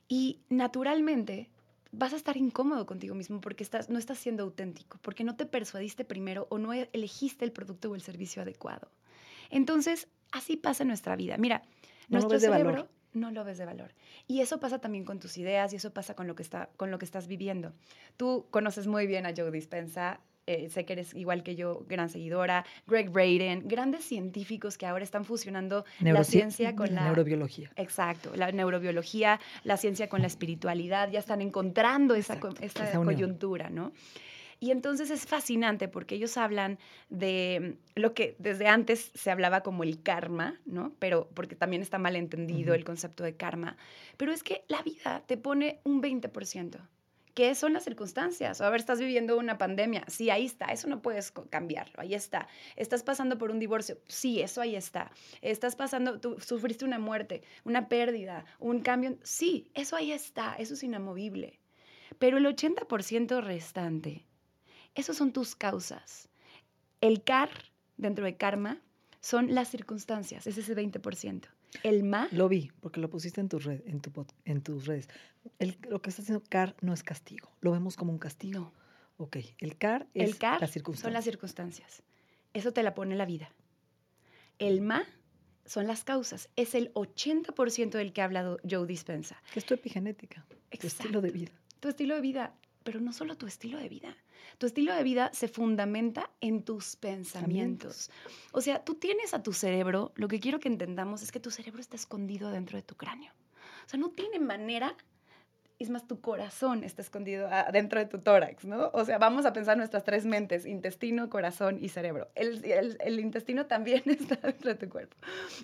Y 0.08 0.40
naturalmente 0.48 1.50
vas 1.92 2.12
a 2.14 2.16
estar 2.16 2.36
incómodo 2.36 2.86
contigo 2.86 3.14
mismo 3.14 3.40
porque 3.40 3.62
estás, 3.62 3.90
no 3.90 3.98
estás 3.98 4.18
siendo 4.18 4.42
auténtico, 4.42 4.98
porque 5.02 5.24
no 5.24 5.36
te 5.36 5.46
persuadiste 5.46 6.04
primero 6.04 6.46
o 6.50 6.58
no 6.58 6.72
elegiste 6.72 7.44
el 7.44 7.52
producto 7.52 7.90
o 7.90 7.94
el 7.94 8.02
servicio 8.02 8.42
adecuado. 8.42 8.90
Entonces, 9.50 10.08
así 10.32 10.56
pasa 10.56 10.82
en 10.82 10.88
nuestra 10.88 11.14
vida. 11.14 11.36
Mira, 11.36 11.62
nuestro 12.08 12.40
cerebro 12.40 12.88
no 13.12 13.30
lo 13.30 13.44
ves 13.44 13.58
de 13.58 13.66
valor. 13.66 13.94
Y 14.26 14.40
eso 14.40 14.58
pasa 14.58 14.80
también 14.80 15.04
con 15.04 15.20
tus 15.20 15.36
ideas 15.36 15.72
y 15.72 15.76
eso 15.76 15.92
pasa 15.92 16.14
con 16.14 16.26
lo 16.26 16.34
que, 16.34 16.42
está, 16.42 16.70
con 16.76 16.90
lo 16.90 16.98
que 16.98 17.04
estás 17.04 17.26
viviendo. 17.26 17.74
Tú 18.16 18.46
conoces 18.50 18.86
muy 18.86 19.06
bien 19.06 19.26
a 19.26 19.34
Joe 19.36 19.50
Dispensa, 19.50 20.20
eh, 20.46 20.68
sé 20.70 20.84
que 20.84 20.94
eres 20.94 21.14
igual 21.14 21.42
que 21.42 21.54
yo, 21.54 21.84
gran 21.88 22.08
seguidora, 22.08 22.64
Greg 22.86 23.10
Braden, 23.10 23.68
grandes 23.68 24.04
científicos 24.04 24.76
que 24.76 24.86
ahora 24.86 25.04
están 25.04 25.24
fusionando 25.24 25.84
la 26.00 26.24
ciencia 26.24 26.74
con 26.74 26.94
la 26.94 27.04
neurobiología. 27.04 27.70
Exacto, 27.76 28.32
la 28.34 28.50
neurobiología, 28.50 29.40
la 29.64 29.76
ciencia 29.76 30.08
con 30.08 30.20
la 30.20 30.26
espiritualidad, 30.26 31.10
ya 31.10 31.20
están 31.20 31.40
encontrando 31.40 32.14
esa, 32.14 32.38
esa 32.60 32.92
coyuntura, 33.02 33.70
¿no? 33.70 33.92
Y 34.62 34.70
entonces 34.70 35.10
es 35.10 35.26
fascinante 35.26 35.88
porque 35.88 36.14
ellos 36.14 36.36
hablan 36.36 36.78
de 37.08 37.78
lo 37.96 38.14
que 38.14 38.36
desde 38.38 38.68
antes 38.68 39.10
se 39.12 39.32
hablaba 39.32 39.64
como 39.64 39.82
el 39.82 40.04
karma, 40.04 40.60
¿no? 40.66 40.92
Pero 41.00 41.28
porque 41.34 41.56
también 41.56 41.82
está 41.82 41.98
mal 41.98 42.14
entendido 42.14 42.72
el 42.72 42.84
concepto 42.84 43.24
de 43.24 43.34
karma. 43.34 43.76
Pero 44.16 44.30
es 44.30 44.44
que 44.44 44.64
la 44.68 44.80
vida 44.82 45.24
te 45.26 45.36
pone 45.36 45.80
un 45.82 46.00
20%. 46.00 46.78
¿Qué 47.34 47.54
son 47.54 47.72
las 47.72 47.84
circunstancias? 47.84 48.60
a 48.60 48.68
ver, 48.68 48.80
estás 48.80 49.00
viviendo 49.00 49.38
una 49.38 49.56
pandemia. 49.56 50.04
Sí, 50.06 50.28
ahí 50.28 50.44
está. 50.44 50.66
Eso 50.66 50.88
no 50.88 51.00
puedes 51.00 51.32
cambiarlo. 51.48 51.94
Ahí 51.96 52.14
está. 52.14 52.46
Estás 52.76 53.02
pasando 53.02 53.38
por 53.38 53.50
un 53.50 53.58
divorcio. 53.58 53.98
Sí, 54.06 54.40
eso 54.42 54.60
ahí 54.60 54.76
está. 54.76 55.10
Estás 55.40 55.74
pasando, 55.74 56.20
tú 56.20 56.38
sufriste 56.40 56.84
una 56.84 56.98
muerte, 56.98 57.42
una 57.64 57.88
pérdida, 57.88 58.44
un 58.58 58.80
cambio. 58.80 59.16
Sí, 59.22 59.70
eso 59.72 59.96
ahí 59.96 60.12
está. 60.12 60.54
Eso 60.56 60.74
es 60.74 60.82
inamovible. 60.82 61.58
Pero 62.18 62.36
el 62.36 62.44
80% 62.44 63.42
restante, 63.42 64.26
esos 64.94 65.16
son 65.16 65.32
tus 65.32 65.56
causas. 65.56 66.28
El 67.00 67.24
car, 67.24 67.50
dentro 67.96 68.26
de 68.26 68.36
karma, 68.36 68.80
son 69.20 69.54
las 69.54 69.68
circunstancias. 69.68 70.46
Es 70.46 70.58
ese 70.58 70.76
20%. 70.76 71.46
El 71.82 72.04
ma. 72.04 72.28
Lo 72.32 72.48
vi, 72.48 72.70
porque 72.80 73.00
lo 73.00 73.08
pusiste 73.08 73.40
en, 73.40 73.48
tu 73.48 73.58
red, 73.58 73.80
en, 73.86 74.00
tu, 74.00 74.12
en 74.44 74.62
tus 74.62 74.86
redes. 74.86 75.08
lo 75.88 76.02
que 76.02 76.10
está 76.10 76.22
haciendo 76.22 76.42
CAR 76.48 76.76
no 76.80 76.92
es 76.92 77.02
castigo. 77.02 77.50
Lo 77.60 77.72
vemos 77.72 77.96
como 77.96 78.12
un 78.12 78.18
castigo. 78.18 78.60
No. 78.60 78.72
Ok. 79.16 79.38
El 79.58 79.76
CAR 79.76 80.06
es 80.14 80.30
el 80.30 80.38
car 80.38 80.60
Son 80.94 81.12
las 81.12 81.24
circunstancias. 81.24 82.02
Eso 82.54 82.72
te 82.72 82.82
la 82.82 82.94
pone 82.94 83.16
la 83.16 83.24
vida. 83.24 83.52
El 84.58 84.80
ma 84.80 85.04
son 85.64 85.86
las 85.86 86.04
causas. 86.04 86.50
Es 86.56 86.74
el 86.74 86.92
80% 86.94 87.90
del 87.90 88.12
que 88.12 88.20
ha 88.20 88.24
hablado 88.24 88.58
Joe 88.68 88.86
Dispensa. 88.86 89.40
Que 89.52 89.60
es 89.60 89.66
tu 89.66 89.74
epigenética. 89.74 90.44
Tu 90.78 90.86
estilo 90.86 91.20
de 91.20 91.30
vida. 91.30 91.52
Tu 91.80 91.88
estilo 91.88 92.14
de 92.14 92.20
vida. 92.20 92.54
Pero 92.84 93.00
no 93.00 93.12
solo 93.12 93.36
tu 93.36 93.46
estilo 93.46 93.78
de 93.78 93.88
vida. 93.88 94.16
Tu 94.58 94.66
estilo 94.66 94.94
de 94.94 95.02
vida 95.02 95.30
se 95.32 95.48
fundamenta 95.48 96.30
en 96.40 96.62
tus 96.62 96.96
pensamientos. 96.96 98.10
O 98.52 98.60
sea, 98.60 98.84
tú 98.84 98.94
tienes 98.94 99.34
a 99.34 99.42
tu 99.42 99.52
cerebro, 99.52 100.12
lo 100.16 100.28
que 100.28 100.40
quiero 100.40 100.60
que 100.60 100.68
entendamos 100.68 101.22
es 101.22 101.32
que 101.32 101.40
tu 101.40 101.50
cerebro 101.50 101.80
está 101.80 101.96
escondido 101.96 102.50
dentro 102.50 102.76
de 102.76 102.82
tu 102.82 102.96
cráneo. 102.96 103.32
O 103.86 103.88
sea, 103.88 103.98
no 103.98 104.10
tiene 104.10 104.38
manera 104.38 104.96
es 105.82 105.90
más, 105.90 106.06
tu 106.06 106.20
corazón 106.20 106.84
está 106.84 107.02
escondido 107.02 107.48
dentro 107.72 107.98
de 107.98 108.06
tu 108.06 108.18
tórax, 108.20 108.64
¿no? 108.64 108.90
O 108.92 109.04
sea, 109.04 109.18
vamos 109.18 109.44
a 109.46 109.52
pensar 109.52 109.76
nuestras 109.76 110.04
tres 110.04 110.24
mentes, 110.24 110.64
intestino, 110.64 111.28
corazón 111.28 111.78
y 111.80 111.88
cerebro. 111.88 112.30
El, 112.34 112.96
el, 113.00 113.20
intestino 113.20 113.66
también 113.66 114.02
está 114.06 114.36
dentro 114.36 114.70
de 114.70 114.76
tu 114.76 114.88
cuerpo. 114.88 115.16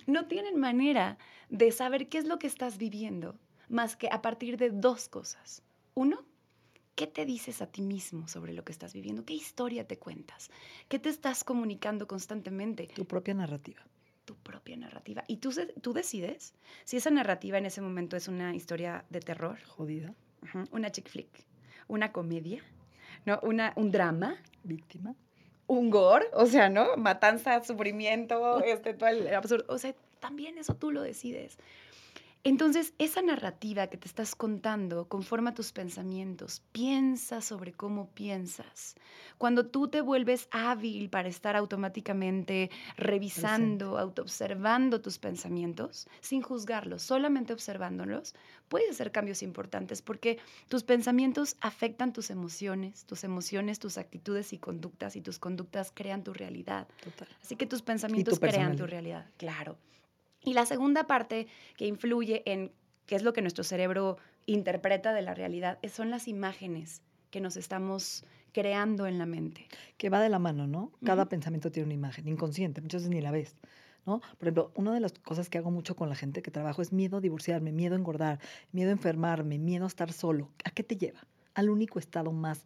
No 0.07 0.27
tienen 0.27 0.59
manera 0.59 1.17
de 1.49 1.71
saber 1.71 2.09
qué 2.09 2.17
es 2.17 2.25
lo 2.25 2.37
que 2.37 2.47
estás 2.47 2.77
viviendo 2.77 3.39
más 3.69 3.95
que 3.95 4.09
a 4.11 4.21
partir 4.21 4.57
de 4.57 4.71
dos 4.71 5.07
cosas. 5.07 5.63
Uno, 5.93 6.25
¿Qué 6.99 7.07
te 7.07 7.25
dices 7.25 7.61
a 7.61 7.67
ti 7.67 7.81
mismo 7.81 8.27
sobre 8.27 8.51
lo 8.51 8.65
que 8.65 8.73
estás 8.73 8.91
viviendo? 8.91 9.23
¿Qué 9.23 9.33
historia 9.33 9.87
te 9.87 9.97
cuentas? 9.97 10.51
¿Qué 10.89 10.99
te 10.99 11.07
estás 11.07 11.45
comunicando 11.45 12.07
constantemente? 12.07 12.87
Tu 12.93 13.05
propia 13.05 13.33
narrativa. 13.33 13.79
Tu 14.25 14.35
propia 14.35 14.75
narrativa. 14.75 15.23
Y 15.25 15.37
tú, 15.37 15.49
tú 15.79 15.93
decides 15.93 16.53
si 16.83 16.97
esa 16.97 17.09
narrativa 17.09 17.57
en 17.57 17.65
ese 17.65 17.79
momento 17.79 18.17
es 18.17 18.27
una 18.27 18.53
historia 18.53 19.05
de 19.09 19.21
terror. 19.21 19.59
Jodida. 19.65 20.13
una 20.71 20.91
chick 20.91 21.07
flick. 21.07 21.29
Una 21.87 22.11
comedia. 22.11 22.61
¿no? 23.25 23.39
Una, 23.43 23.71
un 23.77 23.91
drama. 23.91 24.35
Víctima. 24.65 25.15
Un 25.67 25.91
gore, 25.91 26.25
o 26.33 26.47
sea, 26.47 26.67
¿no? 26.67 26.97
Matanza, 26.97 27.63
sufrimiento, 27.63 28.61
este, 28.61 28.93
todo 28.93 29.07
el 29.07 29.33
absurdo. 29.33 29.63
O 29.69 29.77
sea, 29.77 29.95
también 30.19 30.57
eso 30.57 30.75
tú 30.75 30.91
lo 30.91 31.01
decides. 31.01 31.57
Entonces, 32.45 32.93
esa 32.99 33.21
narrativa 33.21 33.87
que 33.87 33.97
te 33.97 34.07
estás 34.07 34.33
contando 34.33 35.09
conforma 35.09 35.53
tus 35.53 35.73
pensamientos. 35.73 36.61
Piensa 36.71 37.41
sobre 37.41 37.73
cómo 37.73 38.11
piensas. 38.11 38.95
Cuando 39.37 39.67
tú 39.67 39.89
te 39.89 39.99
vuelves 39.99 40.47
hábil 40.51 41.09
para 41.09 41.27
estar 41.27 41.57
automáticamente 41.57 42.71
revisando, 42.95 43.97
autoobservando 43.97 45.01
tus 45.01 45.19
pensamientos, 45.19 46.07
sin 46.21 46.41
juzgarlos, 46.41 47.01
solamente 47.03 47.51
observándolos, 47.51 48.33
puedes 48.69 48.91
hacer 48.91 49.11
cambios 49.11 49.43
importantes 49.43 50.01
porque 50.01 50.39
tus 50.69 50.83
pensamientos 50.83 51.57
afectan 51.59 52.13
tus 52.13 52.29
emociones, 52.29 53.05
tus 53.05 53.25
emociones, 53.25 53.79
tus 53.79 53.97
actitudes 53.97 54.53
y 54.53 54.59
conductas, 54.59 55.17
y 55.17 55.21
tus 55.21 55.39
conductas 55.39 55.91
crean 55.93 56.23
tu 56.23 56.33
realidad. 56.33 56.87
Así 57.41 57.57
que 57.57 57.65
tus 57.65 57.81
pensamientos 57.81 58.39
crean 58.39 58.77
tu 58.77 58.87
realidad, 58.87 59.29
claro. 59.37 59.77
Y 60.43 60.53
la 60.53 60.65
segunda 60.65 61.05
parte 61.05 61.47
que 61.75 61.85
influye 61.85 62.43
en 62.45 62.71
qué 63.05 63.15
es 63.15 63.23
lo 63.23 63.33
que 63.33 63.41
nuestro 63.41 63.63
cerebro 63.63 64.17
interpreta 64.45 65.13
de 65.13 65.21
la 65.21 65.33
realidad 65.33 65.79
son 65.91 66.09
las 66.09 66.27
imágenes 66.27 67.01
que 67.29 67.41
nos 67.41 67.57
estamos 67.57 68.23
creando 68.51 69.05
en 69.07 69.17
la 69.17 69.25
mente. 69.25 69.67
Que 69.97 70.09
va 70.09 70.21
de 70.21 70.29
la 70.29 70.39
mano, 70.39 70.65
¿no? 70.65 70.91
Cada 71.03 71.27
pensamiento 71.27 71.71
tiene 71.71 71.85
una 71.85 71.93
imagen, 71.93 72.27
inconsciente, 72.27 72.81
muchas 72.81 73.01
veces 73.01 73.15
ni 73.15 73.21
la 73.21 73.31
ves. 73.31 73.55
¿No? 74.05 74.21
Por 74.21 74.47
ejemplo, 74.47 74.71
una 74.75 74.93
de 74.93 75.01
las 75.01 75.13
cosas 75.13 75.49
que 75.49 75.57
hago 75.57 75.69
mucho 75.69 75.95
con 75.95 76.09
la 76.09 76.15
gente 76.15 76.41
que 76.41 76.49
trabajo 76.49 76.81
es 76.81 76.93
miedo 76.93 77.17
a 77.17 77.21
divorciarme, 77.21 77.71
miedo 77.71 77.93
a 77.95 77.97
engordar, 77.99 78.39
miedo 78.71 78.89
a 78.89 78.93
enfermarme, 78.93 79.59
miedo 79.59 79.83
a 79.83 79.87
estar 79.87 80.13
solo. 80.13 80.49
¿A 80.63 80.71
qué 80.71 80.83
te 80.83 80.95
lleva? 80.95 81.19
Al 81.53 81.69
único 81.69 81.99
estado 81.99 82.31
más 82.31 82.65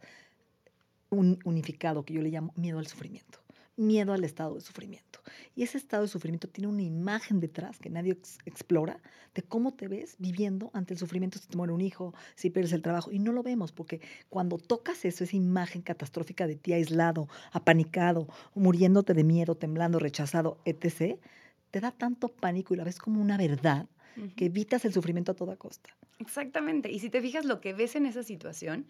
unificado 1.10 2.06
que 2.06 2.14
yo 2.14 2.22
le 2.22 2.30
llamo 2.30 2.54
miedo 2.56 2.80
al 2.80 2.88
sufrimiento 2.88 3.43
miedo 3.76 4.14
al 4.14 4.24
estado 4.24 4.56
de 4.56 4.62
sufrimiento. 4.62 5.20
Y 5.56 5.64
ese 5.64 5.78
estado 5.78 6.04
de 6.04 6.10
sufrimiento 6.10 6.48
tiene 6.48 6.68
una 6.68 6.84
imagen 6.84 7.40
detrás 7.40 7.80
que 7.80 7.90
nadie 7.90 8.18
explora 8.46 9.00
de 9.34 9.42
cómo 9.42 9.74
te 9.74 9.88
ves 9.88 10.16
viviendo 10.20 10.70
ante 10.74 10.94
el 10.94 11.00
sufrimiento 11.00 11.40
si 11.40 11.48
te 11.48 11.58
muere 11.58 11.74
un 11.74 11.82
hijo, 11.82 12.14
si 12.36 12.50
pierdes 12.50 12.74
el 12.74 12.82
trabajo. 12.82 13.12
Y 13.12 13.20
no 13.20 13.32
lo 13.32 13.44
vemos 13.44 13.72
porque 13.72 14.02
cuando 14.30 14.58
tocas 14.58 15.06
eso, 15.06 15.24
esa 15.24 15.36
imagen 15.36 15.82
catastrófica 15.82 16.48
de 16.48 16.56
ti 16.56 16.74
aislado, 16.74 17.28
apanicado, 17.52 18.28
muriéndote 18.54 19.14
de 19.14 19.24
miedo, 19.24 19.56
temblando, 19.56 20.00
rechazado, 20.00 20.60
etc., 20.66 21.20
te 21.72 21.80
da 21.80 21.92
tanto 21.92 22.28
pánico 22.28 22.74
y 22.74 22.78
la 22.78 22.84
ves 22.84 23.00
como 23.00 23.20
una 23.20 23.36
verdad 23.36 23.88
que 24.36 24.46
evitas 24.46 24.86
el 24.86 24.94
sufrimiento 24.94 25.32
a 25.32 25.36
toda 25.36 25.56
costa. 25.56 25.90
Exactamente. 26.20 26.92
Y 26.92 27.00
si 27.00 27.10
te 27.10 27.20
fijas 27.20 27.46
lo 27.46 27.60
que 27.62 27.74
ves 27.74 27.96
en 27.96 28.06
esa 28.06 28.22
situación, 28.22 28.86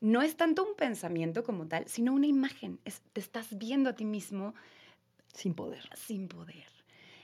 no 0.00 0.22
es 0.22 0.36
tanto 0.36 0.64
un 0.64 0.74
pensamiento 0.76 1.42
como 1.42 1.66
tal, 1.66 1.86
sino 1.88 2.12
una 2.12 2.26
imagen. 2.26 2.78
te 3.12 3.20
estás 3.20 3.58
viendo 3.58 3.90
a 3.90 3.94
ti 3.94 4.04
mismo. 4.04 4.54
Sin 5.32 5.54
poder. 5.54 5.88
Sin 5.96 6.28
poder. 6.28 6.66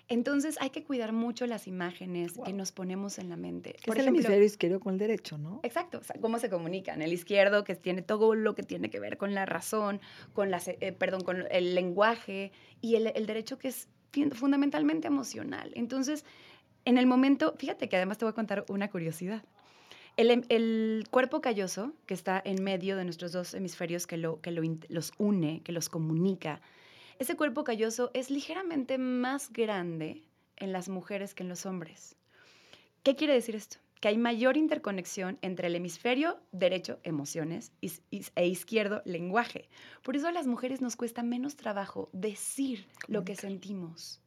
Entonces 0.08 0.58
hay 0.60 0.70
que 0.70 0.84
cuidar 0.84 1.12
mucho 1.12 1.46
las 1.46 1.66
imágenes 1.66 2.34
que 2.44 2.52
nos 2.52 2.72
ponemos 2.72 3.18
en 3.18 3.30
la 3.30 3.36
mente. 3.36 3.76
Por 3.86 3.96
es 3.96 4.02
el 4.02 4.08
hemisferio 4.08 4.44
izquierdo 4.44 4.78
con 4.78 4.94
el 4.94 4.98
derecho, 4.98 5.38
¿no? 5.38 5.60
Exacto. 5.62 6.02
cómo 6.20 6.38
se 6.38 6.50
comunican. 6.50 7.00
El 7.00 7.12
izquierdo 7.12 7.64
que 7.64 7.74
tiene 7.74 8.02
todo 8.02 8.34
lo 8.34 8.54
que 8.54 8.62
tiene 8.62 8.90
que 8.90 9.00
ver 9.00 9.16
con 9.16 9.34
la 9.34 9.46
razón, 9.46 10.00
con 10.34 10.50
la, 10.50 10.60
eh, 10.66 10.92
perdón, 10.92 11.22
con 11.22 11.44
el 11.50 11.74
lenguaje 11.74 12.52
y 12.82 12.96
el, 12.96 13.06
el 13.14 13.24
derecho 13.24 13.58
que 13.58 13.68
es 13.68 13.88
fundamentalmente 14.32 15.08
emocional. 15.08 15.72
Entonces, 15.74 16.24
en 16.84 16.98
el 16.98 17.06
momento, 17.06 17.54
fíjate 17.56 17.88
que 17.88 17.96
además 17.96 18.18
te 18.18 18.26
voy 18.26 18.32
a 18.32 18.34
contar 18.34 18.64
una 18.68 18.90
curiosidad. 18.90 19.42
Em, 20.16 20.42
el, 20.48 21.04
cuerpo 21.10 21.40
calloso, 21.40 21.92
que 22.06 22.14
está 22.14 22.40
en 22.44 22.62
medio 22.62 22.96
de 22.96 23.04
nuestros 23.04 23.32
dos 23.32 23.52
hemisferios, 23.52 24.06
que, 24.06 24.16
lo, 24.16 24.40
que 24.40 24.52
los 24.88 25.12
une, 25.18 25.60
que 25.64 25.72
los 25.72 25.88
comunica, 25.88 26.60
ese 27.18 27.36
cuerpo 27.36 27.64
calloso 27.64 28.10
es 28.14 28.30
ligeramente 28.30 28.96
más 28.98 29.52
grande 29.52 30.22
en 30.56 30.72
las 30.72 30.88
mujeres 30.88 31.34
que 31.34 31.42
en 31.42 31.48
los 31.48 31.66
hombres. 31.66 32.16
¿Qué 33.02 33.16
quiere 33.16 33.34
decir 33.34 33.56
esto? 33.56 33.78
Que 34.00 34.08
hay 34.08 34.18
mayor 34.18 34.56
interconexión 34.56 35.38
entre 35.42 35.66
el 35.66 35.74
hemisferio 35.74 36.38
derecho, 36.52 37.00
emociones, 37.02 37.72
e 37.80 38.46
izquierdo, 38.46 39.02
lenguaje. 39.04 39.68
Por 40.02 40.14
eso 40.16 40.28
a 40.28 40.32
las 40.32 40.46
mujeres 40.46 40.80
nos 40.80 40.94
cuesta 40.94 41.22
menos 41.22 41.56
trabajo 41.56 42.08
decir 42.12 42.86
lo 43.08 43.24
que 43.24 43.34
sentimos. 43.34 44.20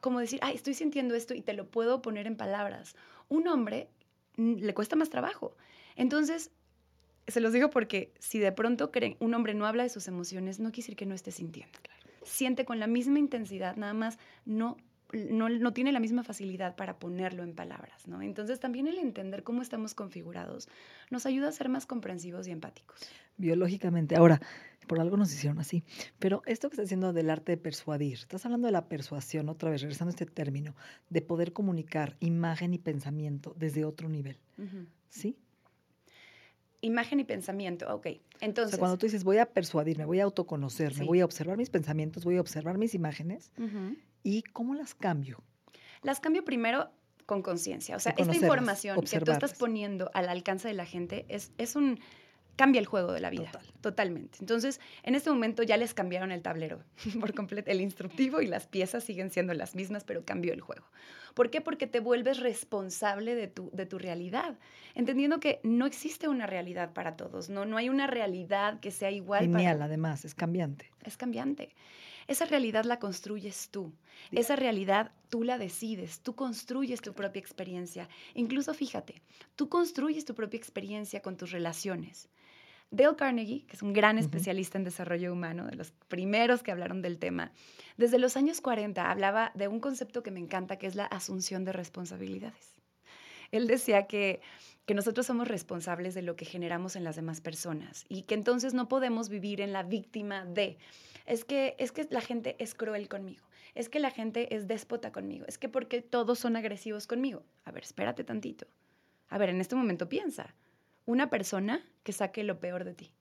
Como 0.00 0.20
decir, 0.20 0.38
ay, 0.42 0.54
estoy 0.54 0.74
sintiendo 0.74 1.14
esto 1.14 1.32
y 1.32 1.40
te 1.40 1.54
lo 1.54 1.70
puedo 1.70 2.02
poner 2.02 2.26
en 2.26 2.36
palabras. 2.36 2.94
Un 3.28 3.48
hombre 3.48 3.88
le 4.36 4.74
cuesta 4.74 4.96
más 4.96 5.10
trabajo. 5.10 5.56
Entonces, 5.96 6.50
se 7.26 7.40
los 7.40 7.52
digo 7.52 7.70
porque 7.70 8.12
si 8.18 8.38
de 8.38 8.52
pronto 8.52 8.90
creen, 8.90 9.16
un 9.20 9.34
hombre 9.34 9.54
no 9.54 9.66
habla 9.66 9.82
de 9.82 9.88
sus 9.88 10.08
emociones, 10.08 10.60
no 10.60 10.70
quiere 10.70 10.82
decir 10.82 10.96
que 10.96 11.06
no 11.06 11.14
esté 11.14 11.30
sintiendo. 11.30 11.78
Siente 12.22 12.64
con 12.64 12.80
la 12.80 12.86
misma 12.86 13.18
intensidad, 13.18 13.76
nada 13.76 13.94
más 13.94 14.18
no, 14.44 14.76
no, 15.12 15.72
tiene 15.72 15.92
la 15.92 16.00
misma 16.00 16.24
facilidad 16.24 16.74
para 16.74 16.98
ponerlo 16.98 17.42
en 17.42 17.54
palabras, 17.54 18.08
¿no? 18.08 18.22
Entonces 18.22 18.60
también 18.60 18.86
el 18.86 18.98
entender 18.98 19.42
cómo 19.42 19.62
estamos 19.62 19.94
configurados 19.94 20.68
nos 21.10 21.26
ayuda 21.26 21.48
a 21.48 21.52
ser 21.52 21.68
más 21.68 21.86
comprensivos 21.86 22.46
y 22.48 22.50
empáticos. 22.50 23.00
Biológicamente. 23.36 24.16
Ahora, 24.16 24.40
por 24.84 25.00
algo 25.00 25.16
nos 25.16 25.32
hicieron 25.32 25.58
así. 25.58 25.84
Pero 26.18 26.42
esto 26.46 26.68
que 26.68 26.74
estás 26.74 26.86
haciendo 26.86 27.12
del 27.12 27.30
arte 27.30 27.52
de 27.52 27.58
persuadir, 27.58 28.14
estás 28.14 28.44
hablando 28.44 28.66
de 28.66 28.72
la 28.72 28.88
persuasión, 28.88 29.48
otra 29.48 29.70
vez, 29.70 29.82
regresando 29.82 30.10
a 30.10 30.12
este 30.12 30.26
término, 30.26 30.74
de 31.10 31.22
poder 31.22 31.52
comunicar 31.52 32.16
imagen 32.20 32.74
y 32.74 32.78
pensamiento 32.78 33.54
desde 33.58 33.84
otro 33.84 34.08
nivel. 34.08 34.38
¿Sí? 35.08 35.36
Imagen 36.80 37.20
y 37.20 37.24
pensamiento, 37.24 37.92
ok. 37.94 38.08
Entonces. 38.40 38.78
cuando 38.78 38.98
tú 38.98 39.06
dices 39.06 39.24
voy 39.24 39.38
a 39.38 39.46
persuadirme, 39.46 40.04
voy 40.04 40.20
a 40.20 40.24
autoconocerme, 40.24 41.04
voy 41.04 41.20
a 41.20 41.24
observar 41.24 41.56
mis 41.56 41.70
pensamientos, 41.70 42.24
voy 42.24 42.36
a 42.36 42.40
observar 42.40 42.76
mis 42.78 42.94
imágenes, 42.94 43.50
¿y 44.22 44.42
cómo 44.42 44.74
las 44.74 44.94
cambio? 44.94 45.42
Las 46.02 46.20
cambio 46.20 46.44
primero 46.44 46.90
con 47.26 47.42
conciencia. 47.42 47.96
O 47.96 48.00
sea, 48.00 48.14
esta 48.16 48.34
información 48.34 49.00
que 49.00 49.20
tú 49.20 49.32
estás 49.32 49.54
poniendo 49.54 50.10
al 50.14 50.28
alcance 50.28 50.68
de 50.68 50.74
la 50.74 50.84
gente 50.84 51.24
es, 51.28 51.52
es 51.58 51.76
un 51.76 51.98
cambia 52.56 52.78
el 52.78 52.86
juego 52.86 53.12
de 53.12 53.20
la 53.20 53.30
vida. 53.30 53.50
Totalmente. 53.80 54.38
Entonces, 54.40 54.80
en 55.02 55.14
este 55.14 55.30
momento 55.30 55.62
ya 55.62 55.76
les 55.76 55.94
cambiaron 55.94 56.32
el 56.32 56.42
tablero 56.42 56.80
por 57.20 57.34
completo. 57.34 57.70
El 57.70 57.80
instructivo 57.80 58.40
y 58.40 58.46
las 58.46 58.66
piezas 58.66 59.04
siguen 59.04 59.30
siendo 59.30 59.54
las 59.54 59.74
mismas, 59.74 60.04
pero 60.04 60.24
cambió 60.24 60.52
el 60.52 60.60
juego. 60.60 60.84
¿Por 61.34 61.50
qué? 61.50 61.60
Porque 61.60 61.86
te 61.86 62.00
vuelves 62.00 62.38
responsable 62.38 63.34
de 63.34 63.48
tu, 63.48 63.70
de 63.72 63.86
tu 63.86 63.98
realidad, 63.98 64.56
entendiendo 64.94 65.40
que 65.40 65.60
no 65.64 65.84
existe 65.84 66.28
una 66.28 66.46
realidad 66.46 66.92
para 66.92 67.16
todos, 67.16 67.50
no, 67.50 67.64
no 67.64 67.76
hay 67.76 67.88
una 67.88 68.06
realidad 68.06 68.78
que 68.78 68.92
sea 68.92 69.10
igual. 69.10 69.46
Genial, 69.46 69.82
además, 69.82 70.24
es 70.24 70.34
cambiante. 70.34 70.92
Es 71.02 71.16
cambiante. 71.16 71.74
Esa 72.26 72.46
realidad 72.46 72.84
la 72.84 72.98
construyes 72.98 73.68
tú. 73.70 73.92
Esa 74.32 74.56
realidad 74.56 75.12
tú 75.28 75.42
la 75.42 75.58
decides, 75.58 76.20
tú 76.20 76.34
construyes 76.34 77.02
tu 77.02 77.12
propia 77.12 77.40
experiencia. 77.40 78.08
Incluso 78.34 78.72
fíjate, 78.72 79.22
tú 79.56 79.68
construyes 79.68 80.24
tu 80.24 80.34
propia 80.34 80.56
experiencia 80.56 81.20
con 81.20 81.36
tus 81.36 81.50
relaciones. 81.50 82.28
Dale 82.94 83.16
Carnegie, 83.16 83.66
que 83.66 83.74
es 83.74 83.82
un 83.82 83.92
gran 83.92 84.18
especialista 84.18 84.78
en 84.78 84.84
desarrollo 84.84 85.32
humano, 85.32 85.66
de 85.66 85.74
los 85.74 85.90
primeros 86.06 86.62
que 86.62 86.70
hablaron 86.70 87.02
del 87.02 87.18
tema, 87.18 87.50
desde 87.96 88.20
los 88.20 88.36
años 88.36 88.60
40 88.60 89.10
hablaba 89.10 89.50
de 89.56 89.66
un 89.66 89.80
concepto 89.80 90.22
que 90.22 90.30
me 90.30 90.38
encanta, 90.38 90.78
que 90.78 90.86
es 90.86 90.94
la 90.94 91.06
asunción 91.06 91.64
de 91.64 91.72
responsabilidades. 91.72 92.76
Él 93.50 93.66
decía 93.66 94.06
que, 94.06 94.40
que 94.86 94.94
nosotros 94.94 95.26
somos 95.26 95.48
responsables 95.48 96.14
de 96.14 96.22
lo 96.22 96.36
que 96.36 96.44
generamos 96.44 96.94
en 96.94 97.02
las 97.02 97.16
demás 97.16 97.40
personas 97.40 98.06
y 98.08 98.22
que 98.22 98.34
entonces 98.34 98.74
no 98.74 98.88
podemos 98.88 99.28
vivir 99.28 99.60
en 99.60 99.72
la 99.72 99.82
víctima 99.82 100.44
de, 100.44 100.78
es 101.26 101.44
que, 101.44 101.74
es 101.78 101.90
que 101.90 102.06
la 102.10 102.20
gente 102.20 102.54
es 102.60 102.76
cruel 102.76 103.08
conmigo, 103.08 103.42
es 103.74 103.88
que 103.88 103.98
la 103.98 104.12
gente 104.12 104.54
es 104.54 104.68
déspota 104.68 105.10
conmigo, 105.10 105.46
es 105.48 105.58
que 105.58 105.68
porque 105.68 106.00
todos 106.00 106.38
son 106.38 106.54
agresivos 106.54 107.08
conmigo. 107.08 107.42
A 107.64 107.72
ver, 107.72 107.82
espérate 107.82 108.22
tantito. 108.22 108.68
A 109.28 109.38
ver, 109.38 109.48
en 109.48 109.60
este 109.60 109.74
momento 109.74 110.08
piensa, 110.08 110.54
una 111.06 111.30
persona 111.30 111.84
que 112.02 112.12
saque 112.12 112.44
lo 112.44 112.60
peor 112.60 112.84
de 112.84 112.94
ti. 112.94 113.12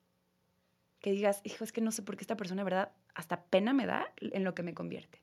Que 1.00 1.12
digas, 1.12 1.42
hijo, 1.44 1.64
es 1.64 1.72
que 1.72 1.82
no 1.82 1.92
sé 1.92 2.02
por 2.02 2.16
qué 2.16 2.24
esta 2.24 2.38
persona, 2.38 2.64
¿verdad? 2.64 2.92
Hasta 3.14 3.44
pena 3.44 3.74
me 3.74 3.86
da 3.86 4.12
en 4.18 4.44
lo 4.44 4.56
que 4.56 4.64
me 4.64 4.74
convierte. 4.74 5.22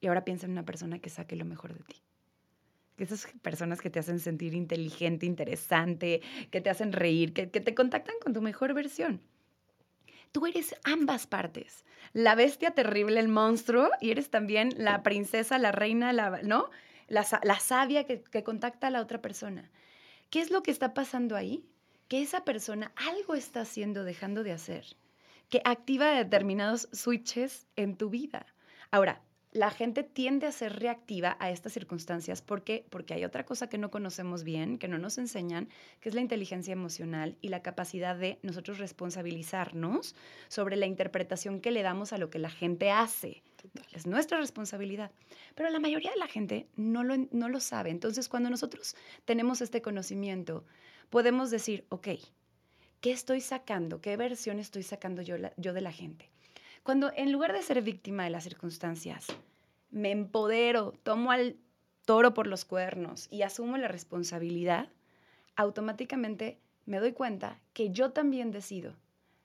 Y 0.00 0.06
ahora 0.06 0.24
piensa 0.24 0.46
en 0.46 0.52
una 0.52 0.64
persona 0.64 0.98
que 0.98 1.10
saque 1.10 1.36
lo 1.36 1.44
mejor 1.44 1.74
de 1.74 1.82
ti. 1.84 2.02
Esas 2.98 3.28
personas 3.42 3.80
que 3.80 3.90
te 3.90 4.00
hacen 4.00 4.18
sentir 4.18 4.54
inteligente, 4.54 5.24
interesante, 5.24 6.20
que 6.50 6.60
te 6.60 6.68
hacen 6.68 6.92
reír, 6.92 7.32
que, 7.32 7.46
te 7.46 7.74
contactan 7.74 8.16
con 8.20 8.32
tu 8.32 8.42
mejor 8.42 8.74
versión. 8.74 9.20
Tú 10.32 10.46
eres 10.46 10.74
ambas 10.84 11.26
partes. 11.26 11.84
La 12.12 12.34
bestia 12.34 12.72
terrible, 12.72 13.20
el 13.20 13.28
monstruo, 13.28 13.88
y 14.00 14.10
eres 14.10 14.30
también 14.30 14.74
la 14.76 15.02
princesa, 15.02 15.58
la 15.58 15.72
reina, 15.72 16.12
la, 16.12 16.42
¿no? 16.42 16.70
La, 17.06 17.24
sabia 17.24 18.04
que, 18.04 18.22
que 18.22 18.42
contacta 18.42 18.88
a 18.88 18.90
la 18.90 19.00
otra 19.00 19.22
persona. 19.22 19.70
¿Qué 20.28 20.40
es 20.40 20.50
lo 20.50 20.62
que 20.62 20.70
está 20.70 20.92
pasando 20.92 21.36
ahí? 21.36 21.64
Que 22.08 22.22
esa 22.22 22.44
persona 22.44 22.92
algo 22.96 23.34
está 23.34 23.60
haciendo, 23.60 24.04
dejando 24.04 24.42
de 24.42 24.52
hacer, 24.52 24.96
que 25.48 25.60
activa 25.64 26.10
determinados 26.10 26.88
switches 26.92 27.66
en 27.76 27.96
tu 27.96 28.10
vida. 28.10 28.46
Ahora, 28.90 29.22
la 29.52 29.70
gente 29.70 30.02
tiende 30.02 30.46
a 30.46 30.52
ser 30.52 30.78
reactiva 30.78 31.36
a 31.40 31.50
estas 31.50 31.72
circunstancias. 31.72 32.42
¿Por 32.42 32.64
qué? 32.64 32.84
Porque 32.90 33.14
hay 33.14 33.24
otra 33.24 33.46
cosa 33.46 33.68
que 33.68 33.78
no 33.78 33.90
conocemos 33.90 34.44
bien, 34.44 34.78
que 34.78 34.88
no 34.88 34.98
nos 34.98 35.16
enseñan, 35.16 35.68
que 36.00 36.10
es 36.10 36.14
la 36.14 36.20
inteligencia 36.20 36.72
emocional 36.72 37.36
y 37.40 37.48
la 37.48 37.62
capacidad 37.62 38.14
de 38.14 38.38
nosotros 38.42 38.78
responsabilizarnos 38.78 40.14
sobre 40.48 40.76
la 40.76 40.86
interpretación 40.86 41.60
que 41.60 41.70
le 41.70 41.82
damos 41.82 42.12
a 42.12 42.18
lo 42.18 42.28
que 42.28 42.38
la 42.38 42.50
gente 42.50 42.90
hace. 42.90 43.42
Es 43.92 44.06
nuestra 44.06 44.38
responsabilidad. 44.38 45.10
Pero 45.54 45.70
la 45.70 45.80
mayoría 45.80 46.10
de 46.10 46.18
la 46.18 46.28
gente 46.28 46.68
no 46.76 47.02
lo, 47.02 47.16
no 47.30 47.48
lo 47.48 47.60
sabe. 47.60 47.90
Entonces, 47.90 48.28
cuando 48.28 48.50
nosotros 48.50 48.96
tenemos 49.24 49.62
este 49.62 49.80
conocimiento, 49.80 50.64
podemos 51.10 51.50
decir, 51.50 51.86
ok, 51.88 52.08
¿qué 53.00 53.10
estoy 53.10 53.40
sacando? 53.40 54.00
¿Qué 54.00 54.16
versión 54.16 54.58
estoy 54.58 54.82
sacando 54.82 55.22
yo, 55.22 55.36
yo 55.56 55.72
de 55.72 55.80
la 55.80 55.92
gente? 55.92 56.30
Cuando 56.82 57.12
en 57.14 57.32
lugar 57.32 57.52
de 57.52 57.62
ser 57.62 57.82
víctima 57.82 58.24
de 58.24 58.30
las 58.30 58.44
circunstancias, 58.44 59.26
me 59.90 60.10
empodero, 60.10 60.92
tomo 61.02 61.30
al 61.30 61.56
toro 62.04 62.34
por 62.34 62.46
los 62.46 62.64
cuernos 62.64 63.28
y 63.30 63.42
asumo 63.42 63.76
la 63.76 63.88
responsabilidad, 63.88 64.88
automáticamente 65.56 66.58
me 66.86 66.98
doy 67.00 67.12
cuenta 67.12 67.60
que 67.74 67.90
yo 67.90 68.12
también 68.12 68.50
decido 68.50 68.94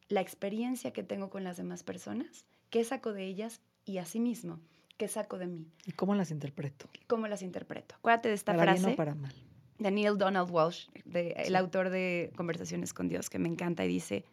la 0.08 0.22
experiencia 0.22 0.94
que 0.94 1.04
tengo 1.04 1.30
con 1.30 1.44
las 1.44 1.58
demás 1.58 1.84
personas, 1.84 2.46
qué 2.70 2.84
saco 2.84 3.12
de 3.14 3.26
ellas 3.26 3.62
y 3.84 3.98
asimismo, 3.98 4.60
qué 4.98 5.08
saco 5.08 5.38
de 5.38 5.48
mí. 5.48 5.68
¿Y 5.86 5.92
cómo 5.92 6.16
las 6.16 6.32
interpreto? 6.32 6.88
¿Cómo 7.08 7.28
las 7.28 7.42
interpreto? 7.42 7.96
Acuérdate 7.96 8.30
de 8.30 8.36
esta 8.36 8.54
para 8.54 8.64
frase. 8.64 8.86
Bien 8.86 8.94
o 8.94 8.96
para 8.96 9.16
mal. 9.16 9.34
De 9.80 9.92
Neil 9.92 10.18
Donald 10.18 10.50
Walsh, 10.50 10.88
el 11.14 11.56
autor 11.56 11.90
de 11.90 12.32
Conversaciones 12.36 12.94
con 12.94 13.08
Dios, 13.08 13.30
que 13.30 13.40
me 13.40 13.50
encanta 13.50 13.84
y 13.84 13.88
dice, 13.88 14.26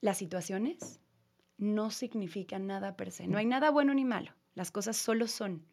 las 0.00 0.18
situaciones 0.18 1.00
no 1.56 1.90
significa 1.90 2.58
nada 2.58 2.96
per 2.96 3.10
se. 3.10 3.26
No 3.26 3.38
hay 3.38 3.46
nada 3.46 3.70
bueno 3.70 3.94
ni 3.94 4.04
malo. 4.04 4.32
Las 4.54 4.70
cosas 4.70 4.96
solo 4.96 5.26
son. 5.26 5.64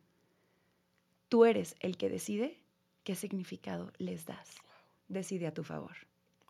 Tú 1.29 1.45
eres 1.45 1.75
el 1.79 1.97
que 1.97 2.09
decide 2.09 2.59
qué 3.03 3.15
significado 3.15 3.91
les 3.97 4.25
das. 4.25 4.55
Decide 5.07 5.47
a 5.47 5.53
tu 5.53 5.63
favor. 5.63 5.95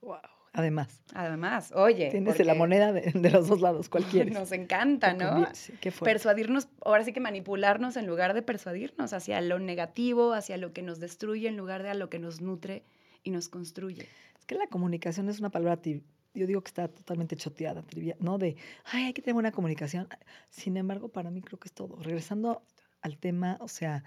Wow. 0.01 0.19
Además. 0.58 1.02
Además, 1.13 1.74
oye. 1.76 2.10
Tienes 2.12 2.39
la 2.46 2.56
moneda 2.56 2.94
de, 2.94 3.30
los 3.30 3.50
dos 3.50 3.60
lados, 3.60 3.89
cualquiera. 3.89 4.32
Nos 4.39 4.54
encanta, 4.54 5.13
¿no? 5.13 5.46
Sí, 5.54 5.74
qué 5.82 5.91
Persuadirnos, 5.91 6.70
ahora 6.86 7.04
sí 7.04 7.12
que 7.12 7.20
manipularnos 7.20 7.98
en 7.98 8.08
lugar 8.08 8.34
de 8.34 8.41
persuadirnos 8.41 9.12
hacia 9.12 9.41
lo 9.41 9.60
negativo, 9.60 10.32
hacia 10.32 10.56
lo 10.56 10.72
que 10.72 10.82
nos 10.82 11.02
destruye, 11.02 11.50
en 11.50 11.58
lugar 11.58 11.84
de 11.84 11.89
a 11.89 11.94
lo 11.94 12.10
que 12.10 12.20
nos 12.20 12.39
nutre 12.39 12.84
y 13.22 13.32
nos 13.32 13.50
construye. 13.50 14.08
Es 14.39 14.46
que 14.46 14.56
la 14.56 14.68
comunicación 14.68 15.28
es 15.28 15.39
una 15.39 15.50
palabra 15.50 15.82
yo 16.34 16.48
digo 16.48 16.62
que 16.62 16.70
está 16.70 16.88
totalmente 16.88 17.36
choteada, 17.36 17.84
¿no? 18.20 18.38
De, 18.38 18.56
ay, 18.86 19.06
hay 19.06 19.13
que 19.13 19.22
tener 19.22 19.34
buena 19.34 19.52
comunicación. 19.52 20.08
Sin 20.50 20.78
embargo, 20.78 21.10
para 21.10 21.32
mí 21.32 21.41
creo 21.41 21.60
que 21.60 21.68
es 21.68 21.74
todo. 21.74 21.98
Regresando 22.02 22.62
al 23.02 23.18
tema, 23.18 23.58
o 23.60 23.68
sea, 23.68 24.04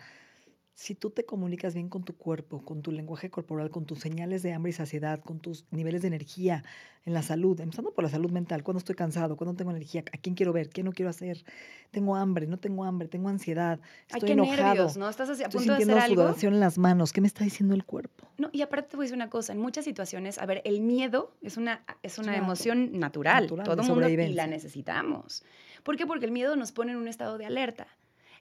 si 0.78 0.94
tú 0.94 1.10
te 1.10 1.26
comunicas 1.26 1.74
bien 1.74 1.88
con 1.88 2.04
tu 2.04 2.16
cuerpo, 2.16 2.64
con 2.64 2.82
tu 2.82 2.92
lenguaje 2.92 3.30
corporal, 3.30 3.68
con 3.68 3.84
tus 3.84 3.98
señales 3.98 4.44
de 4.44 4.52
hambre 4.52 4.70
y 4.70 4.72
saciedad, 4.72 5.20
con 5.20 5.40
tus 5.40 5.64
niveles 5.72 6.02
de 6.02 6.06
energía 6.06 6.62
en 7.04 7.14
la 7.14 7.22
salud, 7.22 7.58
empezando 7.58 7.92
por 7.92 8.04
la 8.04 8.10
salud 8.10 8.30
mental, 8.30 8.62
cuando 8.62 8.78
estoy 8.78 8.94
cansado, 8.94 9.36
cuando 9.36 9.56
tengo 9.56 9.72
energía, 9.72 10.04
a 10.12 10.18
quién 10.18 10.36
quiero 10.36 10.52
ver, 10.52 10.68
qué 10.68 10.84
no 10.84 10.92
quiero 10.92 11.10
hacer, 11.10 11.42
tengo 11.90 12.14
hambre, 12.14 12.46
no 12.46 12.60
tengo 12.60 12.84
hambre, 12.84 13.08
tengo 13.08 13.28
ansiedad, 13.28 13.80
estoy 14.06 14.30
enojado, 14.30 14.88
¿no? 14.96 15.08
Estás 15.08 15.28
a 15.30 15.48
punto 15.48 15.58
sintiendo 15.58 15.94
de 15.94 16.00
hacer 16.00 16.14
sudoración 16.14 16.54
en 16.54 16.60
las 16.60 16.78
manos, 16.78 17.12
¿qué 17.12 17.20
me 17.22 17.26
está 17.26 17.42
diciendo 17.42 17.74
el 17.74 17.84
cuerpo? 17.84 18.28
No, 18.36 18.48
y 18.52 18.62
aparte 18.62 18.90
te 18.90 18.96
voy 18.96 19.02
a 19.02 19.06
decir 19.06 19.16
una 19.16 19.30
cosa, 19.30 19.54
en 19.54 19.58
muchas 19.58 19.84
situaciones, 19.84 20.38
a 20.38 20.46
ver, 20.46 20.62
el 20.64 20.80
miedo 20.80 21.34
es 21.42 21.56
una, 21.56 21.82
es 22.04 22.18
una 22.18 22.36
emoción 22.36 23.00
natural, 23.00 23.46
natural 23.46 23.66
todo 23.66 23.82
el 23.82 23.88
mundo 23.88 24.08
y 24.08 24.32
la 24.32 24.46
necesitamos. 24.46 25.42
¿Por 25.82 25.96
qué? 25.96 26.06
Porque 26.06 26.24
el 26.24 26.30
miedo 26.30 26.54
nos 26.54 26.70
pone 26.70 26.92
en 26.92 26.98
un 26.98 27.08
estado 27.08 27.36
de 27.36 27.46
alerta 27.46 27.88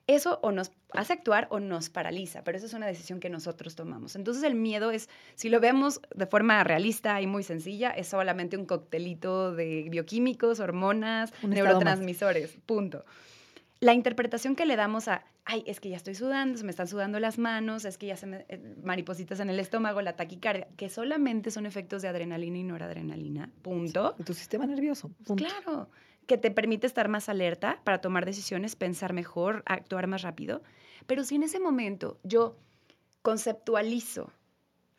eso 0.07 0.39
o 0.41 0.51
nos 0.51 0.71
hace 0.93 1.13
actuar 1.13 1.47
o 1.51 1.59
nos 1.59 1.89
paraliza, 1.89 2.43
pero 2.43 2.57
eso 2.57 2.65
es 2.65 2.73
una 2.73 2.87
decisión 2.87 3.19
que 3.19 3.29
nosotros 3.29 3.75
tomamos. 3.75 4.15
Entonces 4.15 4.43
el 4.43 4.55
miedo 4.55 4.89
es, 4.89 5.09
si 5.35 5.49
lo 5.49 5.59
vemos 5.59 6.01
de 6.15 6.25
forma 6.25 6.63
realista 6.63 7.21
y 7.21 7.27
muy 7.27 7.43
sencilla, 7.43 7.91
es 7.91 8.07
solamente 8.07 8.57
un 8.57 8.65
coctelito 8.65 9.53
de 9.53 9.87
bioquímicos, 9.89 10.61
hormonas, 10.61 11.33
neurotransmisores, 11.43 12.57
punto. 12.65 13.05
La 13.79 13.93
interpretación 13.93 14.55
que 14.55 14.65
le 14.65 14.75
damos 14.75 15.07
a, 15.07 15.23
ay, 15.45 15.63
es 15.67 15.79
que 15.79 15.89
ya 15.89 15.97
estoy 15.97 16.15
sudando, 16.15 16.57
se 16.57 16.63
me 16.63 16.71
están 16.71 16.87
sudando 16.87 17.19
las 17.19 17.37
manos, 17.37 17.85
es 17.85 17.99
que 17.99 18.07
ya 18.07 18.15
se 18.15 18.25
me 18.25 18.45
eh, 18.47 18.75
maripositas 18.83 19.39
en 19.39 19.51
el 19.51 19.59
estómago, 19.59 20.01
la 20.01 20.15
taquicardia, 20.15 20.67
que 20.77 20.89
solamente 20.89 21.51
son 21.51 21.67
efectos 21.67 22.01
de 22.01 22.07
adrenalina 22.07 22.57
y 22.57 22.63
noradrenalina, 22.63 23.51
punto. 23.61 24.15
tu 24.25 24.33
sistema 24.33 24.65
nervioso, 24.65 25.11
punto. 25.25 25.35
Claro 25.35 25.89
que 26.27 26.37
te 26.37 26.51
permite 26.51 26.85
estar 26.85 27.07
más 27.07 27.29
alerta 27.29 27.79
para 27.83 28.01
tomar 28.01 28.25
decisiones, 28.25 28.75
pensar 28.75 29.13
mejor, 29.13 29.63
actuar 29.65 30.07
más 30.07 30.21
rápido. 30.21 30.61
Pero 31.07 31.23
si 31.23 31.35
en 31.35 31.43
ese 31.43 31.59
momento 31.59 32.19
yo 32.23 32.57
conceptualizo, 33.21 34.31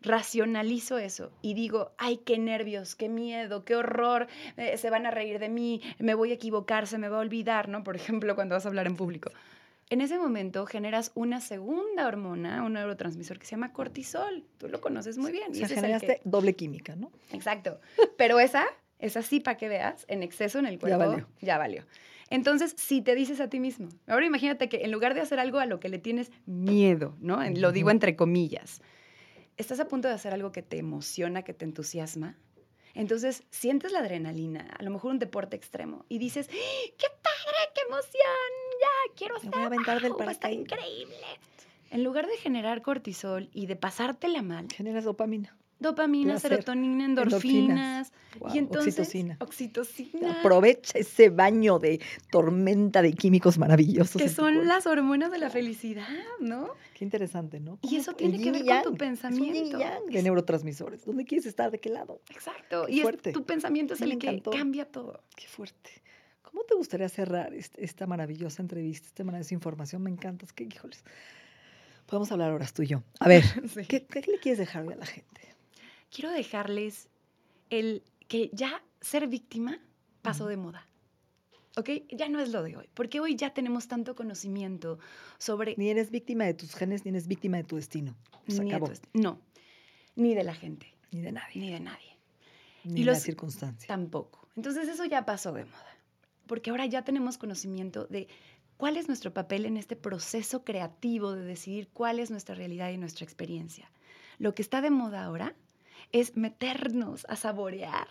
racionalizo 0.01 0.99
eso 0.99 1.31
y 1.43 1.55
digo, 1.55 1.93
ay, 1.99 2.19
qué 2.19 2.39
nervios, 2.39 2.95
qué 2.95 3.09
miedo, 3.09 3.65
qué 3.65 3.77
horror, 3.77 4.29
eh, 4.57 4.77
se 4.77 4.91
van 4.91 5.07
a 5.07 5.11
reír 5.11 5.39
de 5.39 5.49
mí, 5.49 5.83
me 5.99 6.15
voy 6.15 6.31
a 6.31 6.35
equivocar, 6.35 6.87
se 6.87 6.99
me 6.99 7.09
va 7.09 7.19
a 7.19 7.21
olvidar, 7.21 7.69
¿no? 7.69 7.85
Por 7.85 7.97
ejemplo, 7.97 8.35
cuando 8.35 8.55
vas 8.55 8.65
a 8.65 8.69
hablar 8.69 8.87
en 8.87 8.97
público. 8.97 9.31
En 9.91 10.03
ese 10.03 10.19
momento 10.19 10.67
generas 10.67 11.13
una 11.15 11.41
segunda 11.41 12.07
hormona, 12.07 12.63
un 12.63 12.75
neurotransmisor 12.75 13.39
que 13.39 13.47
se 13.47 13.53
llama 13.53 13.73
cortisol. 13.73 14.45
Tú 14.59 14.69
lo 14.69 14.83
conoces 14.83 15.17
muy 15.17 15.33
bien. 15.33 15.51
O 15.51 15.55
sea, 15.55 15.67
generaste 15.67 16.21
doble 16.25 16.55
química, 16.55 16.95
¿no? 16.95 17.11
Exacto. 17.33 17.81
Pero 18.19 18.39
esa 18.39 18.67
es 18.99 19.17
así 19.17 19.41
para 19.41 19.57
que 19.57 19.69
veas, 19.69 20.05
en 20.09 20.23
exceso 20.23 20.59
en 20.59 20.67
el 20.67 20.79
cuerpo, 20.79 20.99
ya 20.99 21.07
valió. 21.07 21.29
ya 21.41 21.59
valió. 21.59 21.85
Entonces, 22.31 22.75
si 22.77 23.01
te 23.01 23.15
dices 23.15 23.41
a 23.41 23.49
ti 23.49 23.59
mismo, 23.59 23.89
ahora 24.07 24.27
imagínate 24.27 24.69
que 24.69 24.85
en 24.85 24.91
lugar 24.91 25.15
de 25.15 25.21
hacer 25.21 25.39
algo 25.39 25.59
a 25.59 25.67
lo 25.67 25.81
que 25.81 25.89
le 25.89 25.99
tienes 25.99 26.31
miedo, 26.47 27.17
¿no? 27.21 27.39
Lo 27.51 27.73
digo 27.73 27.91
entre 27.91 28.17
comillas, 28.17 28.83
estás 29.57 29.81
a 29.81 29.89
punto 29.89 30.09
de 30.09 30.15
hacer 30.15 30.35
algo 30.35 30.53
que 30.53 30.63
te 30.63 30.79
emociona, 30.79 31.43
que 31.43 31.55
te 31.55 31.65
entusiasma. 31.65 32.37
Entonces, 32.95 33.45
sientes 33.51 33.93
la 33.93 34.01
adrenalina, 34.01 34.75
a 34.79 34.83
lo 34.83 34.91
mejor 34.91 35.13
un 35.13 35.19
deporte 35.19 35.57
extremo, 35.57 36.05
y 36.09 36.19
dices, 36.19 36.49
¡Ah, 36.51 36.91
¡qué 36.99 37.07
padre, 37.23 37.73
qué 37.75 37.83
emoción! 37.87 38.51
Ya, 38.81 39.15
quiero 39.17 39.37
hacer. 39.37 39.51
voy 39.51 39.63
a 39.63 39.67
aventar 39.67 40.03
del 40.03 40.13
Está 40.29 40.51
increíble. 40.51 41.15
En 41.91 42.05
lugar 42.05 42.27
de 42.27 42.37
generar 42.37 42.83
cortisol 42.83 43.49
y 43.55 43.67
de 43.67 43.77
pasártela 43.77 44.43
mal. 44.43 44.67
Generas 44.71 45.05
dopamina 45.05 45.57
dopamina, 45.81 46.39
serotonina, 46.39 47.05
endorfinas, 47.05 48.13
y 48.53 48.59
entonces 48.59 48.99
oxitocina. 48.99 49.37
oxitocina. 49.41 50.41
Aprovecha 50.41 50.99
ese 50.99 51.31
baño 51.31 51.79
de 51.79 52.01
tormenta 52.31 53.03
de 53.03 53.13
químicos 53.13 53.59
maravillosos. 53.59 54.21
Que 54.21 54.29
son 54.29 54.67
las 54.67 54.87
hormonas 54.87 55.31
de 55.31 55.39
la 55.39 55.51
felicidad, 55.51 56.09
¿no? 56.41 56.71
Qué 56.95 57.05
interesante, 57.05 57.61
¿no? 57.61 57.79
Y 57.83 57.97
eso 57.97 58.13
tiene 58.15 58.41
que 58.41 58.51
ver 58.51 58.65
con 58.65 58.93
tu 58.93 58.95
pensamiento. 58.97 59.79
de 59.79 60.23
neurotransmisores. 60.23 61.05
¿Dónde 61.05 61.25
quieres 61.25 61.47
estar? 61.47 61.71
¿De 61.71 61.79
qué 61.79 61.91
lado? 61.91 62.21
Exacto. 62.31 62.87
y 62.89 63.03
tu 63.33 63.45
pensamiento 63.45 63.95
es 63.95 64.01
el 64.01 64.19
que 64.19 64.43
cambia 64.43 64.85
todo. 64.85 65.23
Qué 65.37 65.47
fuerte. 65.47 65.91
¿Cómo 66.43 66.65
te 66.65 66.75
gustaría 66.75 67.09
cerrar 67.11 67.53
esta 67.55 68.07
maravillosa 68.07 68.63
entrevista, 68.63 69.07
esta 69.07 69.23
maravillosa 69.23 69.55
información? 69.55 70.03
Me 70.03 70.11
encanta. 70.11 70.47
Es 70.47 70.53
que, 70.53 70.65
híjoles, 70.65 71.05
podemos 72.07 72.33
hablar 72.33 72.53
horas 72.53 72.73
tú 72.73 72.83
y 72.83 72.87
yo. 72.87 73.03
A 73.21 73.29
ver, 73.29 73.45
¿qué, 73.89 74.07
¿qué, 74.07 74.21
le 74.23 74.39
quieres 74.39 74.59
dejar 74.59 74.91
a 74.91 74.97
la 74.97 75.07
gente? 75.07 75.43
Quiero 76.11 76.31
dejarles 76.31 77.09
el 77.71 78.03
que 78.29 78.51
ya 78.53 78.83
ser 79.01 79.27
víctima 79.27 79.79
pasó 80.23 80.47
de 80.47 80.57
moda. 80.57 80.87
¿Ok? 81.77 81.91
Ya 82.11 82.29
no 82.29 82.41
es 82.41 82.51
lo 82.51 82.63
de 82.63 82.77
hoy, 82.77 82.89
porque 82.95 83.21
hoy 83.21 83.37
ya 83.37 83.55
tenemos 83.55 83.87
tanto 83.87 84.17
conocimiento 84.17 84.99
sobre... 85.39 85.77
Ni 85.77 85.91
eres 85.91 86.11
víctima 86.11 86.45
de 86.45 86.55
tus 86.55 86.75
genes, 86.75 87.05
ni 87.05 87.11
eres 87.11 87.29
víctima 87.29 87.57
de 87.57 87.65
tu 87.65 87.77
destino. 87.77 88.17
ni 88.47 88.71
no, 89.13 89.41
ni 90.17 90.35
de 90.35 90.43
la 90.43 90.55
gente. 90.55 90.93
Ni 91.13 91.21
de 91.21 91.33
nadie. 91.33 91.61
Ni 91.61 91.71
de 91.71 91.81
nadie. 91.81 92.17
Ni 92.85 93.01
de 93.01 93.07
las 93.07 93.23
circunstancias. 93.23 93.87
Tampoco. 93.87 94.49
Entonces 94.57 94.89
eso 94.89 95.05
ya 95.05 95.25
pasó 95.25 95.53
de 95.53 95.65
moda, 95.65 95.97
porque 96.47 96.71
ahora 96.71 96.85
ya 96.87 97.03
tenemos 97.05 97.39
conocimiento 97.39 98.07
de 98.07 98.27
cuál 98.77 98.97
es 98.97 99.07
nuestro 99.07 99.33
papel 99.33 99.65
en 99.65 99.77
este 99.77 99.95
proceso 99.95 100.65
creativo 100.65 101.33
de 101.33 101.45
decidir 101.45 101.89
cuál 101.93 102.19
es 102.19 102.31
nuestra 102.33 102.57
realidad 102.57 102.91
y 102.91 102.99
nuestra 102.99 103.25
experiencia. 103.25 103.89
Lo 104.39 104.55
que 104.55 104.63
está 104.63 104.81
de 104.81 104.91
moda 104.91 105.25
ahora 105.25 105.55
es 106.13 106.37
meternos 106.37 107.27
a 107.29 107.37
saborear 107.37 108.09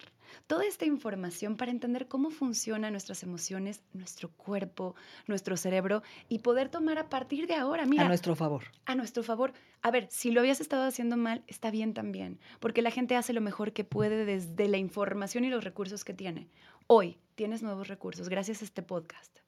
toda 0.47 0.65
esta 0.65 0.85
información 0.85 1.57
para 1.57 1.71
entender 1.71 2.07
cómo 2.07 2.29
funcionan 2.29 2.93
nuestras 2.93 3.23
emociones, 3.23 3.81
nuestro 3.93 4.29
cuerpo, 4.29 4.95
nuestro 5.27 5.57
cerebro 5.57 6.03
y 6.29 6.39
poder 6.39 6.69
tomar 6.69 6.97
a 6.97 7.09
partir 7.09 7.47
de 7.47 7.55
ahora, 7.55 7.85
mira. 7.85 8.05
A 8.05 8.07
nuestro 8.07 8.35
favor. 8.35 8.63
A 8.85 8.95
nuestro 8.95 9.23
favor. 9.23 9.53
A 9.81 9.91
ver, 9.91 10.07
si 10.09 10.31
lo 10.31 10.41
habías 10.41 10.61
estado 10.61 10.83
haciendo 10.83 11.17
mal, 11.17 11.43
está 11.47 11.71
bien 11.71 11.93
también, 11.93 12.39
porque 12.59 12.81
la 12.81 12.91
gente 12.91 13.15
hace 13.15 13.33
lo 13.33 13.41
mejor 13.41 13.73
que 13.73 13.83
puede 13.83 14.25
desde 14.25 14.67
la 14.67 14.77
información 14.77 15.43
y 15.43 15.49
los 15.49 15.63
recursos 15.63 16.03
que 16.03 16.13
tiene. 16.13 16.49
Hoy 16.87 17.17
tienes 17.35 17.61
nuevos 17.61 17.87
recursos 17.87 18.29
gracias 18.29 18.61
a 18.61 18.65
este 18.65 18.81
podcast, 18.81 19.39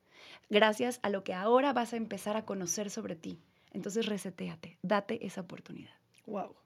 gracias 0.50 1.00
a 1.04 1.10
lo 1.10 1.24
que 1.24 1.34
ahora 1.34 1.74
vas 1.74 1.94
a 1.94 1.98
empezar 1.98 2.38
a 2.38 2.46
conocer 2.46 2.90
sobre 2.90 3.16
ti. 3.16 3.40
Entonces 3.72 4.08
reseteate, 4.08 4.78
date 4.82 5.26
esa 5.26 5.42
oportunidad. 5.42 5.94
Wow 6.26 6.59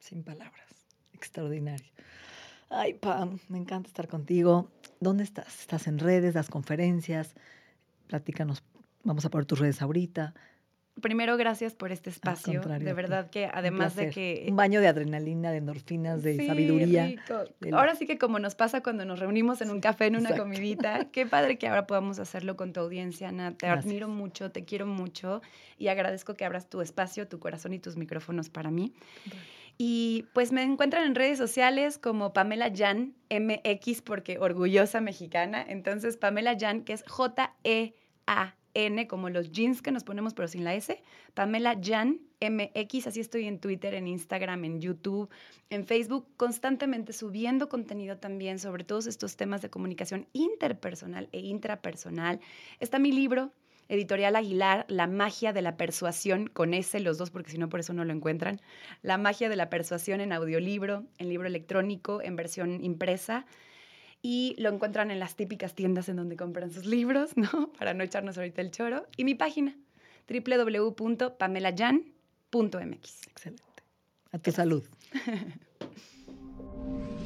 sin 0.00 0.24
palabras. 0.24 0.68
Extraordinario. 1.12 1.92
Ay, 2.68 2.94
Pam, 2.94 3.38
me 3.48 3.58
encanta 3.58 3.88
estar 3.88 4.08
contigo. 4.08 4.70
¿Dónde 5.00 5.24
estás? 5.24 5.60
¿Estás 5.60 5.86
en 5.86 5.98
redes, 5.98 6.34
das 6.34 6.48
conferencias? 6.48 7.34
Platícanos 8.06 8.62
vamos 9.04 9.24
a 9.24 9.30
poner 9.30 9.46
tus 9.46 9.58
redes 9.58 9.82
ahorita. 9.82 10.34
Primero, 11.00 11.36
gracias 11.36 11.74
por 11.74 11.92
este 11.92 12.10
espacio. 12.10 12.60
De 12.60 12.92
verdad 12.92 13.30
que 13.30 13.46
además 13.46 13.96
de 13.96 14.10
que... 14.10 14.46
Un 14.48 14.56
baño 14.56 14.80
de 14.80 14.88
adrenalina, 14.88 15.50
de 15.50 15.58
endorfinas, 15.58 16.22
de 16.22 16.46
sabiduría. 16.46 17.14
Ahora 17.72 17.94
sí 17.94 18.06
que 18.06 18.18
como 18.18 18.38
nos 18.38 18.54
pasa 18.54 18.82
cuando 18.82 19.04
nos 19.04 19.18
reunimos 19.18 19.62
en 19.62 19.70
un 19.70 19.80
café, 19.80 20.06
en 20.06 20.16
una 20.16 20.36
comidita, 20.36 21.06
qué 21.12 21.26
padre 21.26 21.58
que 21.58 21.68
ahora 21.68 21.86
podamos 21.86 22.18
hacerlo 22.18 22.56
con 22.56 22.72
tu 22.72 22.80
audiencia, 22.80 23.28
Ana. 23.28 23.56
Te 23.56 23.66
admiro 23.66 24.08
mucho, 24.08 24.50
te 24.50 24.64
quiero 24.64 24.86
mucho 24.86 25.40
y 25.78 25.88
agradezco 25.88 26.34
que 26.34 26.44
abras 26.44 26.68
tu 26.68 26.80
espacio, 26.80 27.28
tu 27.28 27.38
corazón 27.38 27.72
y 27.72 27.78
tus 27.78 27.96
micrófonos 27.96 28.50
para 28.50 28.70
mí. 28.70 28.92
Y 29.78 30.26
pues 30.34 30.52
me 30.52 30.62
encuentran 30.62 31.06
en 31.06 31.14
redes 31.14 31.38
sociales 31.38 31.96
como 31.96 32.34
Pamela 32.34 32.70
Jan 32.74 33.14
MX 33.30 34.02
porque 34.02 34.38
orgullosa 34.38 35.00
mexicana. 35.00 35.64
Entonces 35.66 36.18
Pamela 36.18 36.54
Jan, 36.58 36.82
que 36.82 36.92
es 36.92 37.02
J-E-A. 37.08 38.59
N 38.74 39.06
como 39.06 39.30
los 39.30 39.50
jeans 39.50 39.82
que 39.82 39.92
nos 39.92 40.04
ponemos 40.04 40.34
pero 40.34 40.48
sin 40.48 40.64
la 40.64 40.74
S, 40.74 41.02
Pamela 41.34 41.78
Jan 41.82 42.20
MX, 42.40 43.06
así 43.06 43.20
estoy 43.20 43.46
en 43.46 43.58
Twitter, 43.58 43.94
en 43.94 44.08
Instagram, 44.08 44.64
en 44.64 44.80
YouTube, 44.80 45.28
en 45.68 45.84
Facebook, 45.84 46.26
constantemente 46.36 47.12
subiendo 47.12 47.68
contenido 47.68 48.16
también 48.16 48.58
sobre 48.58 48.84
todos 48.84 49.06
estos 49.06 49.36
temas 49.36 49.60
de 49.60 49.70
comunicación 49.70 50.26
interpersonal 50.32 51.28
e 51.32 51.40
intrapersonal. 51.40 52.40
Está 52.78 52.98
mi 52.98 53.12
libro, 53.12 53.52
Editorial 53.90 54.36
Aguilar, 54.36 54.86
La 54.88 55.08
magia 55.08 55.52
de 55.52 55.62
la 55.62 55.76
persuasión, 55.76 56.46
con 56.46 56.74
S 56.74 56.98
los 57.00 57.18
dos, 57.18 57.30
porque 57.30 57.50
si 57.50 57.58
no 57.58 57.68
por 57.68 57.80
eso 57.80 57.92
no 57.92 58.04
lo 58.04 58.12
encuentran. 58.12 58.60
La 59.02 59.18
magia 59.18 59.48
de 59.48 59.56
la 59.56 59.68
persuasión 59.68 60.20
en 60.20 60.32
audiolibro, 60.32 61.04
en 61.18 61.28
libro 61.28 61.48
electrónico, 61.48 62.22
en 62.22 62.36
versión 62.36 62.84
impresa 62.84 63.46
y 64.22 64.54
lo 64.58 64.68
encuentran 64.68 65.10
en 65.10 65.18
las 65.18 65.34
típicas 65.36 65.74
tiendas 65.74 66.08
en 66.08 66.14
donde 66.16 66.36
compran 66.36 66.70
sus 66.70 66.86
libros, 66.86 67.36
¿no? 67.36 67.72
Para 67.78 67.94
no 67.94 68.04
echarnos 68.04 68.38
ahorita 68.38 68.60
el 68.60 68.70
choro. 68.70 69.08
Y 69.16 69.24
mi 69.24 69.34
página, 69.34 69.76
www.pamelayan.mx. 70.28 73.28
Excelente. 73.28 73.64
A 74.32 74.38
tu 74.38 74.52
salud. 74.52 74.86